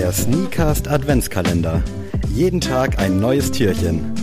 Der 0.00 0.12
Sneakast 0.12 0.88
Adventskalender. 0.88 1.84
Jeden 2.34 2.58
Tag 2.58 2.98
ein 2.98 3.20
neues 3.20 3.52
Türchen. 3.52 4.14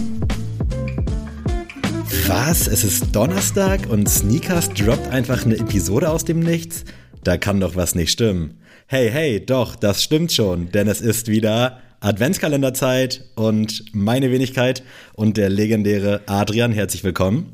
Was? 2.25 2.65
Es 2.67 2.83
ist 2.83 3.15
Donnerstag 3.15 3.87
und 3.87 4.09
Sneakast 4.09 4.71
droppt 4.75 5.07
einfach 5.09 5.45
eine 5.45 5.55
Episode 5.55 6.09
aus 6.09 6.25
dem 6.25 6.39
Nichts? 6.39 6.83
Da 7.23 7.37
kann 7.37 7.59
doch 7.59 7.75
was 7.75 7.93
nicht 7.93 8.09
stimmen. 8.09 8.57
Hey, 8.87 9.11
hey, 9.11 9.45
doch, 9.45 9.75
das 9.75 10.01
stimmt 10.01 10.31
schon, 10.31 10.71
denn 10.71 10.87
es 10.87 10.99
ist 10.99 11.27
wieder 11.27 11.77
Adventskalenderzeit 11.99 13.25
und 13.35 13.85
meine 13.93 14.31
Wenigkeit 14.31 14.81
und 15.13 15.37
der 15.37 15.49
legendäre 15.49 16.21
Adrian, 16.25 16.71
herzlich 16.71 17.03
willkommen. 17.03 17.53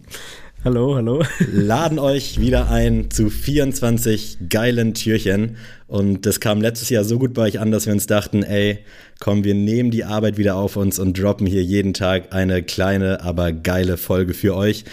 Hallo, 0.65 0.95
hallo. 0.95 1.21
Laden 1.51 1.99
euch 1.99 2.39
wieder 2.39 2.71
ein 2.71 3.11
zu 3.11 3.29
24 3.29 4.37
geilen 4.47 4.93
Türchen. 4.93 5.57
Und 5.87 6.25
das 6.25 6.39
kam 6.39 6.61
letztes 6.61 6.89
Jahr 6.89 7.03
so 7.03 7.19
gut 7.19 7.33
bei 7.33 7.41
euch 7.41 7.59
an, 7.59 7.69
dass 7.71 7.85
wir 7.85 7.91
uns 7.91 8.07
dachten, 8.07 8.43
ey, 8.43 8.79
komm, 9.19 9.43
wir 9.43 9.55
nehmen 9.55 9.91
die 9.91 10.05
Arbeit 10.05 10.37
wieder 10.37 10.55
auf 10.55 10.77
uns 10.77 10.99
und 10.99 11.19
droppen 11.19 11.47
hier 11.47 11.61
jeden 11.61 11.93
Tag 11.93 12.33
eine 12.33 12.63
kleine, 12.63 13.19
aber 13.23 13.51
geile 13.51 13.97
Folge 13.97 14.33
für 14.33 14.55
euch. 14.55 14.85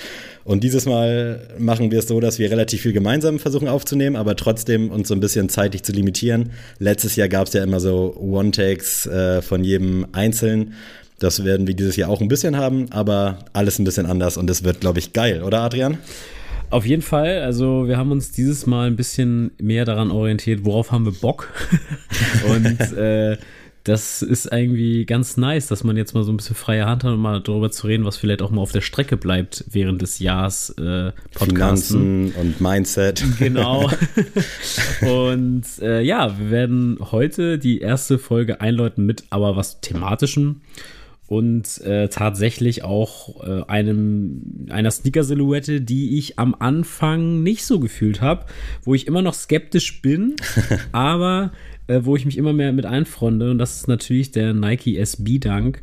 Und 0.43 0.65
dieses 0.65 0.87
Mal 0.87 1.46
machen 1.59 1.93
wir 1.93 2.01
es 2.01 2.09
so, 2.09 2.18
dass 2.18 2.41
wir 2.41 2.51
relativ 2.51 2.82
viel 2.82 2.93
gemeinsam 2.93 3.38
versuchen 3.38 3.68
aufzunehmen, 3.68 4.16
aber 4.16 4.34
trotzdem 4.34 4.91
uns 4.91 5.07
so 5.07 5.15
ein 5.15 5.21
bisschen 5.21 5.48
zeitlich 5.48 5.84
zu 5.84 5.93
limitieren. 5.93 6.51
Letztes 6.80 7.15
Jahr 7.15 7.29
gab 7.29 7.46
es 7.46 7.52
ja 7.52 7.62
immer 7.62 7.79
so 7.79 8.16
One-Takes 8.18 9.07
äh, 9.07 9.43
von 9.43 9.62
jedem 9.62 10.09
einzeln. 10.10 10.74
Das 11.20 11.45
werden 11.45 11.66
wir 11.66 11.74
dieses 11.74 11.97
Jahr 11.97 12.10
auch 12.10 12.20
ein 12.20 12.29
bisschen 12.29 12.56
haben, 12.56 12.91
aber 12.91 13.38
alles 13.52 13.79
ein 13.79 13.84
bisschen 13.84 14.06
anders 14.06 14.37
und 14.37 14.51
es 14.51 14.65
wird, 14.65 14.80
glaube 14.80 14.98
ich, 14.98 15.12
geil, 15.12 15.43
oder 15.43 15.60
Adrian? 15.60 15.98
Auf 16.70 16.87
jeden 16.87 17.02
Fall. 17.02 17.43
Also 17.43 17.87
wir 17.88 17.98
haben 17.98 18.10
uns 18.10 18.33
dieses 18.33 18.66
Mal 18.66 18.87
ein 18.87 18.96
bisschen 18.96 19.51
mehr 19.60 19.84
daran 19.84 20.10
orientiert, 20.10 20.65
worauf 20.65 20.93
haben 20.93 21.04
wir 21.04 21.13
Bock. 21.13 21.52
und 22.48 22.80
äh, 22.96 23.37
das 23.85 24.23
ist 24.23 24.46
irgendwie 24.52 25.04
ganz 25.04 25.37
nice, 25.37 25.66
dass 25.66 25.85
man 25.85 25.96
jetzt 25.96 26.15
mal 26.15 26.23
so 26.23 26.32
ein 26.32 26.37
bisschen 26.37 26.54
freie 26.54 26.87
Hand 26.87 27.02
hat, 27.02 27.13
um 27.13 27.21
mal 27.21 27.41
darüber 27.41 27.71
zu 27.71 27.87
reden, 27.87 28.04
was 28.04 28.16
vielleicht 28.16 28.41
auch 28.41 28.51
mal 28.51 28.60
auf 28.60 28.73
der 28.73 28.82
Strecke 28.82 29.16
bleibt 29.16 29.65
während 29.71 30.01
des 30.01 30.21
Jahres 30.21 30.71
äh, 30.79 31.13
Finanzen 31.32 32.32
und 32.32 32.60
Mindset. 32.60 33.24
Genau. 33.38 33.91
und 35.01 35.65
äh, 35.82 36.02
ja, 36.02 36.38
wir 36.38 36.51
werden 36.51 36.98
heute 37.10 37.59
die 37.59 37.80
erste 37.80 38.18
Folge 38.18 38.60
einläuten 38.60 39.04
mit 39.07 39.24
aber 39.30 39.57
was 39.57 39.80
thematischem 39.80 40.60
und 41.30 41.80
äh, 41.82 42.09
tatsächlich 42.09 42.82
auch 42.82 43.46
äh, 43.46 43.62
einem 43.68 44.66
einer 44.68 44.90
Sneaker-Silhouette, 44.90 45.80
die 45.80 46.18
ich 46.18 46.40
am 46.40 46.56
Anfang 46.59 47.45
nicht 47.45 47.64
so 47.64 47.78
gefühlt 47.78 48.20
habe, 48.20 48.46
wo 48.82 48.96
ich 48.96 49.06
immer 49.06 49.23
noch 49.23 49.34
skeptisch 49.34 50.02
bin, 50.02 50.34
aber 50.92 51.52
äh, 51.86 52.01
wo 52.02 52.16
ich 52.16 52.26
mich 52.26 52.36
immer 52.36 52.52
mehr 52.52 52.73
mit 52.73 52.84
einfreunde 52.84 53.52
und 53.52 53.58
das 53.58 53.76
ist 53.76 53.86
natürlich 53.86 54.32
der 54.32 54.54
Nike 54.54 54.96
SB 54.98 55.38
Dunk. 55.38 55.82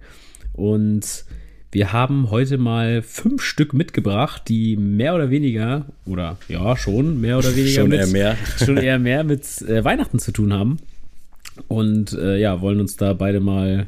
Und 0.52 1.24
wir 1.72 1.94
haben 1.94 2.30
heute 2.30 2.58
mal 2.58 3.02
fünf 3.02 3.42
Stück 3.42 3.74
mitgebracht, 3.74 4.42
die 4.50 4.76
mehr 4.76 5.16
oder 5.16 5.30
weniger, 5.30 5.86
oder 6.06 6.38
ja, 6.50 6.76
schon 6.76 7.22
mehr 7.22 7.38
oder 7.38 7.52
weniger 7.56 7.84
schon 7.84 7.90
mit, 7.90 8.00
eher 8.02 8.08
mehr, 8.08 8.38
schon 8.58 8.76
eher 8.76 9.00
mehr 9.00 9.24
mit 9.24 9.62
äh, 9.62 9.82
Weihnachten 9.86 10.20
zu 10.20 10.34
tun 10.34 10.52
haben. 10.52 10.76
Und 11.70 12.12
äh, 12.12 12.38
ja, 12.38 12.60
wollen 12.60 12.82
uns 12.82 12.98
da 12.98 13.14
beide 13.14 13.40
mal 13.40 13.88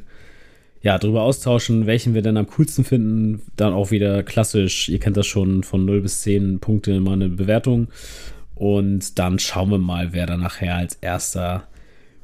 ja, 0.82 0.98
darüber 0.98 1.24
austauschen, 1.24 1.88
welchen 1.88 2.14
wir 2.14 2.22
denn 2.22 2.38
am 2.38 2.48
coolsten 2.48 2.84
finden. 2.86 3.42
Dann 3.56 3.74
auch 3.74 3.92
wieder 3.92 4.24
klassisch, 4.24 4.90
ihr 4.90 5.00
kennt 5.00 5.18
das 5.18 5.28
schon, 5.28 5.64
von 5.64 5.86
0 5.86 6.02
bis 6.02 6.22
10 6.22 6.60
Punkte 6.60 7.00
mal 7.00 7.14
eine 7.14 7.30
Bewertung. 7.30 7.88
Und 8.56 9.20
dann 9.20 9.40
schauen 9.40 9.72
wir 9.72 9.78
mal, 9.78 10.14
wer 10.14 10.26
da 10.26 10.38
nachher 10.38 10.76
als 10.76 10.96
erster 10.96 11.68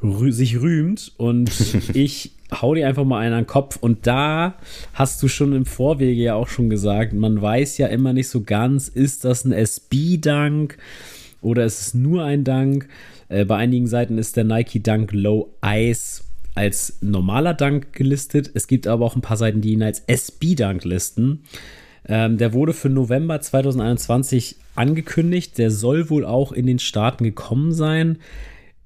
rü 0.02 0.31
sich 0.31 0.59
rühmt. 0.62 1.14
Und 1.17 1.52
ich 1.94 2.31
hau 2.52 2.75
dir 2.75 2.88
einfach 2.88 3.03
mal 3.03 3.19
einen 3.19 3.34
an 3.34 3.41
den 3.41 3.47
Kopf. 3.47 3.78
Und 3.80 4.07
da 4.07 4.56
hast 4.94 5.22
du 5.22 5.28
schon 5.28 5.53
im 5.53 5.66
Vorwege 5.66 6.22
ja 6.22 6.35
auch 6.35 6.47
schon 6.47 6.69
gesagt, 6.69 7.13
man 7.13 7.41
weiß 7.41 7.78
ja 7.78 7.88
immer 7.88 8.13
nicht 8.13 8.30
so 8.30 8.41
ganz, 8.41 8.88
ist 8.88 9.25
das 9.25 9.44
ein 9.44 9.51
SB-Dunk 9.51 10.78
oder 11.41 11.66
ist 11.66 11.81
es 11.81 11.94
nur 11.94 12.24
ein 12.24 12.44
Dunk? 12.44 12.88
Äh, 13.28 13.46
bei 13.46 13.57
einigen 13.57 13.88
Seiten 13.88 14.18
ist 14.18 14.38
der 14.38 14.44
Nike 14.46 14.81
Dunk 14.81 15.12
Low 15.12 15.53
Ice 15.63 16.25
als 16.56 16.98
normaler 17.02 17.54
Dank 17.54 17.94
gelistet. 17.94 18.50
Es 18.54 18.68
gibt 18.68 18.88
aber 18.88 19.06
auch 19.06 19.16
ein 19.16 19.22
paar 19.22 19.38
Seiten, 19.38 19.62
die 19.62 19.74
ihn 19.74 19.84
als 19.84 20.04
SB-Dank 20.08 20.84
listen. 20.86 21.44
Ähm, 22.08 22.38
der 22.38 22.54
wurde 22.54 22.74
für 22.74 22.90
November 22.90 23.40
2021 23.42 24.56
angekündigt. 24.76 25.58
Der 25.58 25.70
soll 25.70 26.10
wohl 26.10 26.26
auch 26.26 26.52
in 26.52 26.66
den 26.66 26.80
Staaten 26.80 27.24
gekommen 27.24 27.74
sein. 27.74 28.20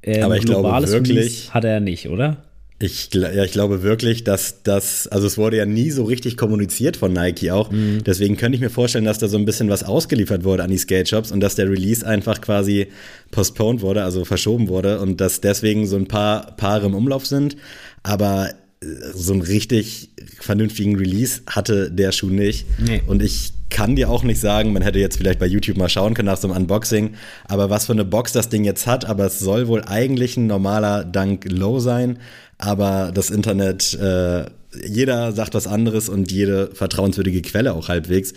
Ähm, 0.02 0.24
aber 0.24 0.38
ich 0.38 0.46
glaube 0.46 0.70
wirklich, 0.88 1.18
Release 1.18 1.54
hat 1.54 1.64
er 1.64 1.80
nicht, 1.80 2.10
oder? 2.10 2.44
Ich, 2.82 3.14
ja, 3.14 3.44
ich 3.44 3.52
glaube 3.52 3.84
wirklich, 3.84 4.24
dass 4.24 4.64
das, 4.64 5.08
also 5.08 5.28
es 5.28 5.38
wurde 5.38 5.58
ja 5.58 5.66
nie 5.66 5.92
so 5.92 6.06
richtig 6.06 6.38
kommuniziert 6.38 6.96
von 6.96 7.12
Nike 7.12 7.52
auch. 7.52 7.72
Mhm. 7.72 8.04
Deswegen 8.06 8.38
könnte 8.38 8.56
ich 8.56 8.62
mir 8.62 8.70
vorstellen, 8.70 9.04
dass 9.04 9.20
da 9.20 9.28
so 9.28 9.38
ein 9.38 9.44
bisschen 9.44 9.70
was 9.70 9.84
ausgeliefert 9.84 10.46
wurde 10.46 10.64
an 10.64 10.72
die 10.72 10.78
Skate 10.78 11.10
Shops 11.10 11.32
und 11.32 11.42
dass 11.42 11.56
der 11.56 11.70
Release 11.70 12.08
einfach 12.08 12.40
quasi 12.40 12.88
postponed 13.32 13.82
wurde, 13.82 14.04
also 14.04 14.24
verschoben 14.24 14.70
wurde 14.70 15.02
und 15.02 15.20
dass 15.20 15.42
deswegen 15.42 15.88
so 15.88 15.98
ein 15.98 16.08
paar 16.08 16.56
Paare 16.56 16.86
im 16.86 16.96
Umlauf 16.96 17.26
sind. 17.26 17.58
Aber 18.02 18.50
äh, 18.50 18.86
so 19.14 19.34
einen 19.34 19.42
richtig 19.42 20.12
vernünftigen 20.40 20.96
Release 20.96 21.42
hatte 21.48 21.92
der 21.92 22.14
Schuh 22.14 22.30
nicht. 22.30 22.66
Nee. 22.80 23.02
Und 23.08 23.22
ich 23.22 23.52
kann 23.70 23.96
dir 23.96 24.10
auch 24.10 24.24
nicht 24.24 24.42
sagen, 24.42 24.74
man 24.74 24.82
hätte 24.82 25.00
jetzt 25.00 25.18
vielleicht 25.18 25.40
bei 25.40 25.46
YouTube 25.46 25.78
mal 25.78 25.90
schauen 25.90 26.14
können 26.14 26.28
nach 26.28 26.38
so 26.38 26.48
einem 26.48 26.58
Unboxing, 26.58 27.16
aber 27.48 27.70
was 27.70 27.86
für 27.86 27.94
eine 27.94 28.06
Box 28.06 28.34
das 28.34 28.50
Ding 28.50 28.64
jetzt 28.64 28.88
hat, 28.88 29.06
aber 29.06 29.26
es 29.26 29.40
soll 29.40 29.68
wohl 29.68 29.84
eigentlich 29.84 30.38
ein 30.38 30.48
normaler 30.48 31.04
Dunk 31.04 31.46
Low 31.50 31.80
sein 31.80 32.20
aber 32.60 33.12
das 33.14 33.32
Internet, 33.32 33.96
äh, 33.96 34.46
jeder 34.86 35.32
sagt 35.32 35.56
was 35.56 35.66
anderes 35.66 36.10
und 36.10 36.32
jede 36.32 36.70
vertrauenswürdige 36.76 37.42
Quelle 37.42 37.74
auch 37.74 37.88
halbwegs. 37.88 38.34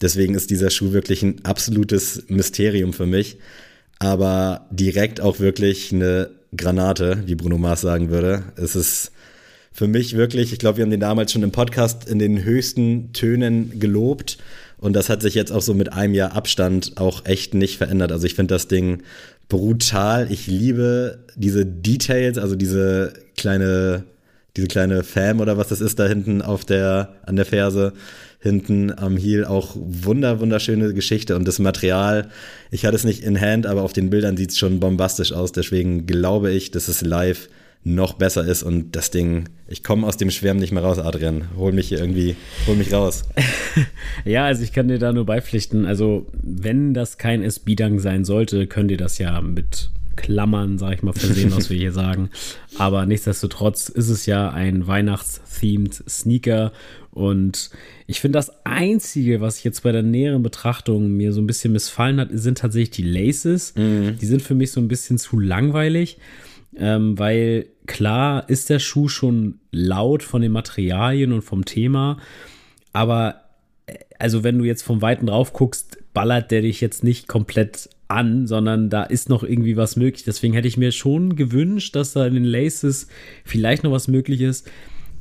Deswegen 0.00 0.34
ist 0.34 0.50
dieser 0.50 0.70
Schuh 0.70 0.92
wirklich 0.92 1.22
ein 1.22 1.44
absolutes 1.44 2.24
Mysterium 2.28 2.92
für 2.92 3.06
mich. 3.06 3.38
Aber 3.98 4.66
direkt 4.70 5.20
auch 5.20 5.40
wirklich 5.40 5.92
eine 5.92 6.30
Granate, 6.56 7.22
wie 7.26 7.34
Bruno 7.34 7.58
Mars 7.58 7.82
sagen 7.82 8.10
würde. 8.10 8.44
Es 8.56 8.74
ist 8.76 9.12
für 9.76 9.88
mich 9.88 10.16
wirklich, 10.16 10.54
ich 10.54 10.58
glaube, 10.58 10.78
wir 10.78 10.84
haben 10.84 10.90
den 10.90 11.00
damals 11.00 11.32
schon 11.32 11.42
im 11.42 11.52
Podcast 11.52 12.08
in 12.08 12.18
den 12.18 12.42
höchsten 12.42 13.12
Tönen 13.12 13.78
gelobt. 13.78 14.38
Und 14.78 14.94
das 14.94 15.10
hat 15.10 15.20
sich 15.20 15.34
jetzt 15.34 15.52
auch 15.52 15.60
so 15.60 15.74
mit 15.74 15.92
einem 15.92 16.14
Jahr 16.14 16.34
Abstand 16.34 16.92
auch 16.96 17.26
echt 17.26 17.52
nicht 17.52 17.76
verändert. 17.76 18.10
Also 18.10 18.26
ich 18.26 18.34
finde 18.34 18.54
das 18.54 18.68
Ding 18.68 19.02
brutal. 19.50 20.32
Ich 20.32 20.46
liebe 20.46 21.18
diese 21.34 21.66
Details, 21.66 22.38
also 22.38 22.56
diese 22.56 23.12
kleine, 23.36 24.04
diese 24.56 24.66
kleine 24.66 25.02
Fam 25.02 25.40
oder 25.40 25.58
was 25.58 25.68
das 25.68 25.82
ist 25.82 25.98
da 25.98 26.06
hinten 26.06 26.40
auf 26.40 26.64
der, 26.64 27.10
an 27.26 27.36
der 27.36 27.44
Ferse, 27.44 27.92
hinten 28.40 28.98
am 28.98 29.18
Heel 29.18 29.44
auch 29.44 29.76
wunder, 29.76 30.40
wunderschöne 30.40 30.94
Geschichte 30.94 31.36
und 31.36 31.46
das 31.46 31.58
Material, 31.58 32.28
ich 32.70 32.86
hatte 32.86 32.96
es 32.96 33.04
nicht 33.04 33.22
in 33.22 33.38
Hand, 33.38 33.66
aber 33.66 33.82
auf 33.82 33.92
den 33.92 34.08
Bildern 34.08 34.38
sieht 34.38 34.52
es 34.52 34.58
schon 34.58 34.80
bombastisch 34.80 35.32
aus, 35.32 35.52
deswegen 35.52 36.06
glaube 36.06 36.52
ich, 36.52 36.70
dass 36.70 36.88
es 36.88 37.02
live 37.02 37.48
noch 37.86 38.14
besser 38.14 38.44
ist 38.44 38.64
und 38.64 38.96
das 38.96 39.12
Ding, 39.12 39.48
ich 39.68 39.84
komme 39.84 40.08
aus 40.08 40.16
dem 40.16 40.32
Schwärmen 40.32 40.58
nicht 40.58 40.72
mehr 40.72 40.82
raus, 40.82 40.98
Adrian. 40.98 41.44
Hol 41.56 41.70
mich 41.70 41.86
hier 41.88 42.00
irgendwie, 42.00 42.34
hol 42.66 42.74
mich 42.74 42.92
raus. 42.92 43.22
ja, 44.24 44.44
also 44.44 44.64
ich 44.64 44.72
kann 44.72 44.88
dir 44.88 44.98
da 44.98 45.12
nur 45.12 45.24
beipflichten. 45.24 45.86
Also, 45.86 46.26
wenn 46.42 46.94
das 46.94 47.16
kein 47.16 47.44
SB-Dunk 47.44 48.00
sein 48.00 48.24
sollte, 48.24 48.66
könnt 48.66 48.90
ihr 48.90 48.96
das 48.96 49.18
ja 49.18 49.40
mit 49.40 49.90
Klammern, 50.16 50.78
sag 50.78 50.94
ich 50.94 51.02
mal, 51.04 51.12
versehen, 51.12 51.54
was 51.54 51.70
wir 51.70 51.78
hier 51.78 51.92
sagen. 51.92 52.30
Aber 52.76 53.06
nichtsdestotrotz 53.06 53.88
ist 53.88 54.08
es 54.08 54.26
ja 54.26 54.50
ein 54.50 54.88
Weihnachts-themed 54.88 56.02
Sneaker. 56.08 56.72
Und 57.12 57.70
ich 58.08 58.20
finde, 58.20 58.38
das 58.38 58.50
Einzige, 58.64 59.40
was 59.40 59.58
ich 59.58 59.64
jetzt 59.64 59.84
bei 59.84 59.92
der 59.92 60.02
näheren 60.02 60.42
Betrachtung 60.42 61.12
mir 61.12 61.32
so 61.32 61.40
ein 61.40 61.46
bisschen 61.46 61.72
missfallen 61.72 62.18
hat, 62.18 62.30
sind 62.32 62.58
tatsächlich 62.58 62.90
die 62.90 63.04
Laces. 63.04 63.74
Mhm. 63.76 64.18
Die 64.20 64.26
sind 64.26 64.42
für 64.42 64.56
mich 64.56 64.72
so 64.72 64.80
ein 64.80 64.88
bisschen 64.88 65.18
zu 65.18 65.38
langweilig, 65.38 66.18
ähm, 66.78 67.18
weil 67.18 67.66
klar 67.86 68.48
ist 68.48 68.70
der 68.70 68.78
Schuh 68.78 69.08
schon 69.08 69.60
laut 69.70 70.22
von 70.22 70.42
den 70.42 70.52
Materialien 70.52 71.32
und 71.32 71.42
vom 71.42 71.64
Thema. 71.64 72.18
Aber 72.92 73.42
äh, 73.86 73.94
also 74.18 74.44
wenn 74.44 74.58
du 74.58 74.64
jetzt 74.64 74.82
vom 74.82 75.02
Weiten 75.02 75.26
drauf 75.26 75.52
guckst, 75.52 75.98
ballert 76.12 76.50
der 76.50 76.62
dich 76.62 76.80
jetzt 76.80 77.04
nicht 77.04 77.28
komplett 77.28 77.90
an, 78.08 78.46
sondern 78.46 78.88
da 78.88 79.02
ist 79.02 79.28
noch 79.28 79.42
irgendwie 79.42 79.76
was 79.76 79.96
möglich. 79.96 80.24
Deswegen 80.24 80.54
hätte 80.54 80.68
ich 80.68 80.76
mir 80.76 80.92
schon 80.92 81.36
gewünscht, 81.36 81.96
dass 81.96 82.12
da 82.12 82.26
in 82.26 82.34
den 82.34 82.44
Laces 82.44 83.08
vielleicht 83.44 83.82
noch 83.82 83.90
was 83.90 84.08
möglich 84.08 84.40
ist. 84.40 84.70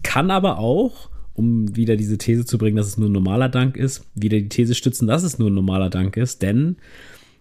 Kann 0.04 0.30
aber 0.32 0.60
auch, 0.60 1.10
um 1.34 1.76
wieder 1.76 1.96
diese 1.96 2.18
These 2.18 2.46
zu 2.46 2.58
bringen, 2.58 2.78
dass 2.78 2.88
es 2.88 2.98
nur 2.98 3.10
ein 3.10 3.14
normaler 3.14 3.50
Dank 3.50 3.76
ist, 3.76 4.06
wieder 4.14 4.40
die 4.40 4.50
These 4.50 4.76
stützen, 4.76 5.08
dass 5.08 5.24
es 5.24 5.40
nur 5.40 5.50
ein 5.50 5.56
normaler 5.56 5.90
Dank 5.90 6.16
ist, 6.16 6.42
denn 6.42 6.78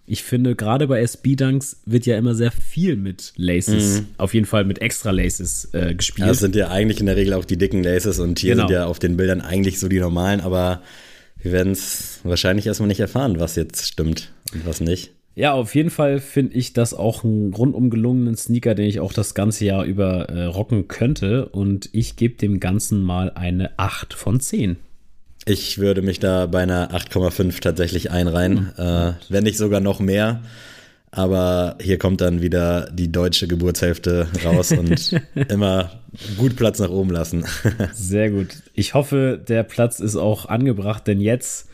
ich 0.07 0.23
finde, 0.23 0.55
gerade 0.55 0.87
bei 0.87 1.01
SB-Dunks 1.01 1.83
wird 1.87 2.07
ja 2.07 2.19
immer 2.19 2.35
sehr 2.35 2.51
viel 2.51 2.97
mit 2.97 3.33
Laces, 3.37 4.01
mhm. 4.01 4.07
auf 4.19 4.35
jeden 4.35 4.47
Fall 4.47 4.65
mit 4.65 4.81
extra 4.83 5.11
Laces 5.11 5.71
äh, 5.73 5.95
gespielt. 5.95 6.27
Ja, 6.27 6.27
das 6.27 6.41
sind 6.41 6.55
ja 6.57 6.69
eigentlich 6.69 7.01
in 7.01 7.07
der 7.07 7.17
Regel 7.17 7.35
auch 7.35 7.45
die 7.45 7.57
dicken 7.57 7.83
Laces 7.83 8.19
und 8.19 8.39
hier 8.39 8.55
genau. 8.55 8.67
sind 8.67 8.75
ja 8.75 8.87
auf 8.87 8.99
den 8.99 9.17
Bildern 9.17 9.41
eigentlich 9.41 9.81
so 9.81 9.89
die 9.89 10.01
normalen, 10.01 10.41
aber 10.41 10.83
wir 11.41 11.53
werden 11.53 11.73
es 11.73 12.21
wahrscheinlich 12.23 12.67
erstmal 12.67 12.89
nicht 12.89 13.01
erfahren, 13.01 13.39
was 13.41 13.57
jetzt 13.57 13.87
stimmt 13.87 14.33
und 14.53 14.67
was 14.67 14.81
nicht. 14.81 15.13
Ja, 15.37 15.53
auf 15.53 15.75
jeden 15.75 15.91
Fall 15.91 16.21
finde 16.21 16.55
ich 16.55 16.75
das 16.75 16.95
auch 16.95 17.25
einen 17.25 17.53
rundum 17.53 17.91
gelungenen 17.91 18.37
Sneaker, 18.37 18.75
den 18.75 18.87
ich 18.87 19.01
auch 19.01 19.13
das 19.13 19.35
ganze 19.35 19.65
Jahr 19.65 19.85
über 19.85 20.29
äh, 20.29 20.45
rocken 20.45 20.87
könnte. 20.87 21.47
Und 21.49 21.89
ich 21.93 22.15
gebe 22.17 22.37
dem 22.37 22.61
Ganzen 22.61 23.03
mal 23.03 23.33
eine 23.35 23.77
8 23.79 24.15
von 24.15 24.39
10. 24.39 24.77
Ich 25.47 25.79
würde 25.79 26.03
mich 26.03 26.21
da 26.21 26.47
bei 26.47 26.63
einer 26.63 26.93
8,5 26.93 27.61
tatsächlich 27.61 28.11
einreihen, 28.11 28.73
mhm. 28.77 28.83
äh, 28.83 29.13
wenn 29.29 29.45
nicht 29.45 29.59
sogar 29.59 29.81
noch 29.81 30.01
mehr. 30.01 30.41
Aber 31.11 31.77
hier 31.81 31.97
kommt 31.99 32.21
dann 32.21 32.43
wieder 32.43 32.91
die 32.91 33.13
deutsche 33.13 33.47
Geburtshälfte 33.47 34.27
raus 34.45 34.73
und 34.73 35.21
immer 35.49 36.01
gut 36.37 36.57
Platz 36.57 36.81
nach 36.81 36.91
oben 36.91 37.11
lassen. 37.11 37.45
Sehr 37.93 38.31
gut. 38.31 38.49
Ich 38.75 38.95
hoffe, 38.95 39.41
der 39.47 39.63
Platz 39.63 40.01
ist 40.01 40.17
auch 40.17 40.47
angebracht, 40.47 41.07
denn 41.07 41.21
jetzt 41.21 41.69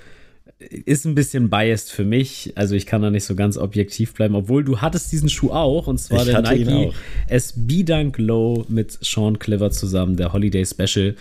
ist 0.59 1.07
ein 1.07 1.15
bisschen 1.15 1.49
biased 1.49 1.91
für 1.91 2.05
mich. 2.05 2.53
Also 2.57 2.75
ich 2.75 2.85
kann 2.85 3.01
da 3.01 3.11
nicht 3.11 3.25
so 3.25 3.35
ganz 3.35 3.57
objektiv 3.57 4.13
bleiben, 4.13 4.35
obwohl 4.35 4.63
du 4.63 4.83
hattest 4.83 5.11
diesen 5.11 5.31
Schuh 5.31 5.53
auch 5.53 5.87
und 5.87 5.99
zwar 5.99 6.27
ich 6.27 6.33
der 6.33 6.43
Nike 6.43 6.93
SB 7.29 7.85
Dunk 7.85 8.19
Low 8.19 8.67
mit 8.69 8.99
Sean 9.01 9.39
Clever 9.39 9.71
zusammen, 9.71 10.17
der 10.17 10.35
Holiday 10.35 10.67
Special, 10.67 11.15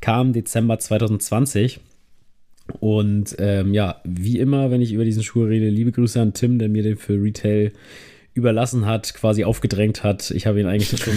kam 0.00 0.32
Dezember 0.32 0.78
2020. 0.78 1.80
Und 2.80 3.36
ähm, 3.38 3.74
ja, 3.74 4.00
wie 4.04 4.38
immer, 4.38 4.70
wenn 4.70 4.80
ich 4.80 4.92
über 4.92 5.04
diesen 5.04 5.22
Schuh 5.22 5.44
rede, 5.44 5.68
liebe 5.68 5.92
Grüße 5.92 6.20
an 6.20 6.32
Tim, 6.32 6.58
der 6.58 6.68
mir 6.68 6.82
den 6.82 6.96
für 6.96 7.22
Retail 7.22 7.72
überlassen 8.32 8.86
hat, 8.86 9.14
quasi 9.14 9.44
aufgedrängt 9.44 10.02
hat. 10.02 10.30
Ich 10.30 10.46
habe 10.46 10.60
ihn 10.60 10.66
eigentlich 10.66 11.00
schon 11.00 11.14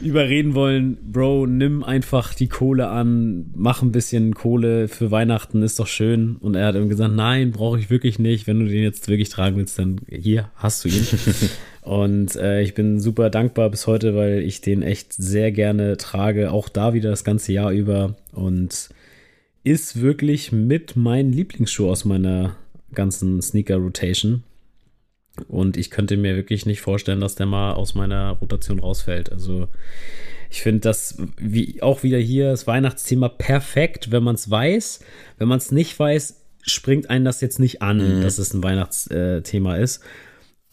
überreden 0.00 0.54
wollen, 0.54 0.96
Bro, 1.12 1.46
nimm 1.46 1.82
einfach 1.82 2.34
die 2.34 2.48
Kohle 2.48 2.88
an, 2.88 3.50
mach 3.54 3.82
ein 3.82 3.92
bisschen 3.92 4.34
Kohle 4.34 4.88
für 4.88 5.10
Weihnachten, 5.10 5.62
ist 5.62 5.80
doch 5.80 5.86
schön. 5.86 6.36
Und 6.36 6.54
er 6.54 6.66
hat 6.66 6.76
ihm 6.76 6.88
gesagt, 6.88 7.14
nein, 7.14 7.50
brauche 7.50 7.78
ich 7.78 7.90
wirklich 7.90 8.18
nicht. 8.18 8.46
Wenn 8.46 8.60
du 8.60 8.66
den 8.66 8.82
jetzt 8.82 9.08
wirklich 9.08 9.28
tragen 9.28 9.56
willst, 9.56 9.78
dann 9.78 10.00
hier 10.08 10.50
hast 10.54 10.84
du 10.84 10.88
ihn. 10.88 11.06
Und 11.82 12.36
äh, 12.36 12.60
ich 12.62 12.74
bin 12.74 13.00
super 13.00 13.30
dankbar 13.30 13.70
bis 13.70 13.86
heute, 13.86 14.14
weil 14.14 14.40
ich 14.40 14.60
den 14.60 14.82
echt 14.82 15.14
sehr 15.14 15.50
gerne 15.52 15.96
trage, 15.96 16.52
auch 16.52 16.68
da 16.68 16.92
wieder 16.94 17.10
das 17.10 17.24
ganze 17.24 17.52
Jahr 17.52 17.72
über. 17.72 18.14
Und 18.32 18.90
ist 19.68 20.00
wirklich 20.00 20.50
mit 20.50 20.96
mein 20.96 21.32
Lieblingsschuh 21.32 21.90
aus 21.90 22.04
meiner 22.04 22.56
ganzen 22.94 23.40
Sneaker-Rotation. 23.42 24.42
Und 25.46 25.76
ich 25.76 25.90
könnte 25.90 26.16
mir 26.16 26.34
wirklich 26.36 26.66
nicht 26.66 26.80
vorstellen, 26.80 27.20
dass 27.20 27.34
der 27.34 27.46
mal 27.46 27.74
aus 27.74 27.94
meiner 27.94 28.30
Rotation 28.32 28.80
rausfällt. 28.80 29.30
Also 29.30 29.68
ich 30.50 30.62
finde 30.62 30.80
das 30.80 31.18
wie 31.36 31.82
auch 31.82 32.02
wieder 32.02 32.18
hier 32.18 32.50
das 32.50 32.66
Weihnachtsthema 32.66 33.28
perfekt, 33.28 34.10
wenn 34.10 34.22
man 34.22 34.34
es 34.34 34.50
weiß. 34.50 35.00
Wenn 35.36 35.48
man 35.48 35.58
es 35.58 35.70
nicht 35.70 35.98
weiß, 35.98 36.40
springt 36.62 37.10
einen 37.10 37.24
das 37.24 37.40
jetzt 37.40 37.60
nicht 37.60 37.82
an, 37.82 38.18
mhm. 38.18 38.22
dass 38.22 38.38
es 38.38 38.54
ein 38.54 38.62
Weihnachtsthema 38.62 39.76
ist. 39.76 40.02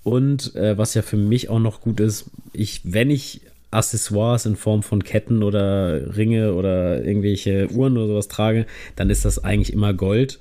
Und 0.04 0.56
äh, 0.56 0.78
was 0.78 0.94
ja 0.94 1.02
für 1.02 1.18
mich 1.18 1.50
auch 1.50 1.60
noch 1.60 1.82
gut 1.82 2.00
ist, 2.00 2.32
ich, 2.54 2.82
wenn 2.86 3.10
ich 3.10 3.42
Accessoires 3.76 4.46
in 4.46 4.56
Form 4.56 4.84
von 4.84 5.04
Ketten 5.04 5.44
oder 5.44 6.16
Ringe 6.18 6.54
oder 6.54 7.04
irgendwelche 7.04 7.70
Uhren 7.72 7.98
oder 7.98 8.08
sowas 8.08 8.28
trage, 8.28 8.66
dann 8.96 9.10
ist 9.10 9.26
das 9.26 9.44
eigentlich 9.44 9.74
immer 9.74 9.94
Gold. 9.94 10.40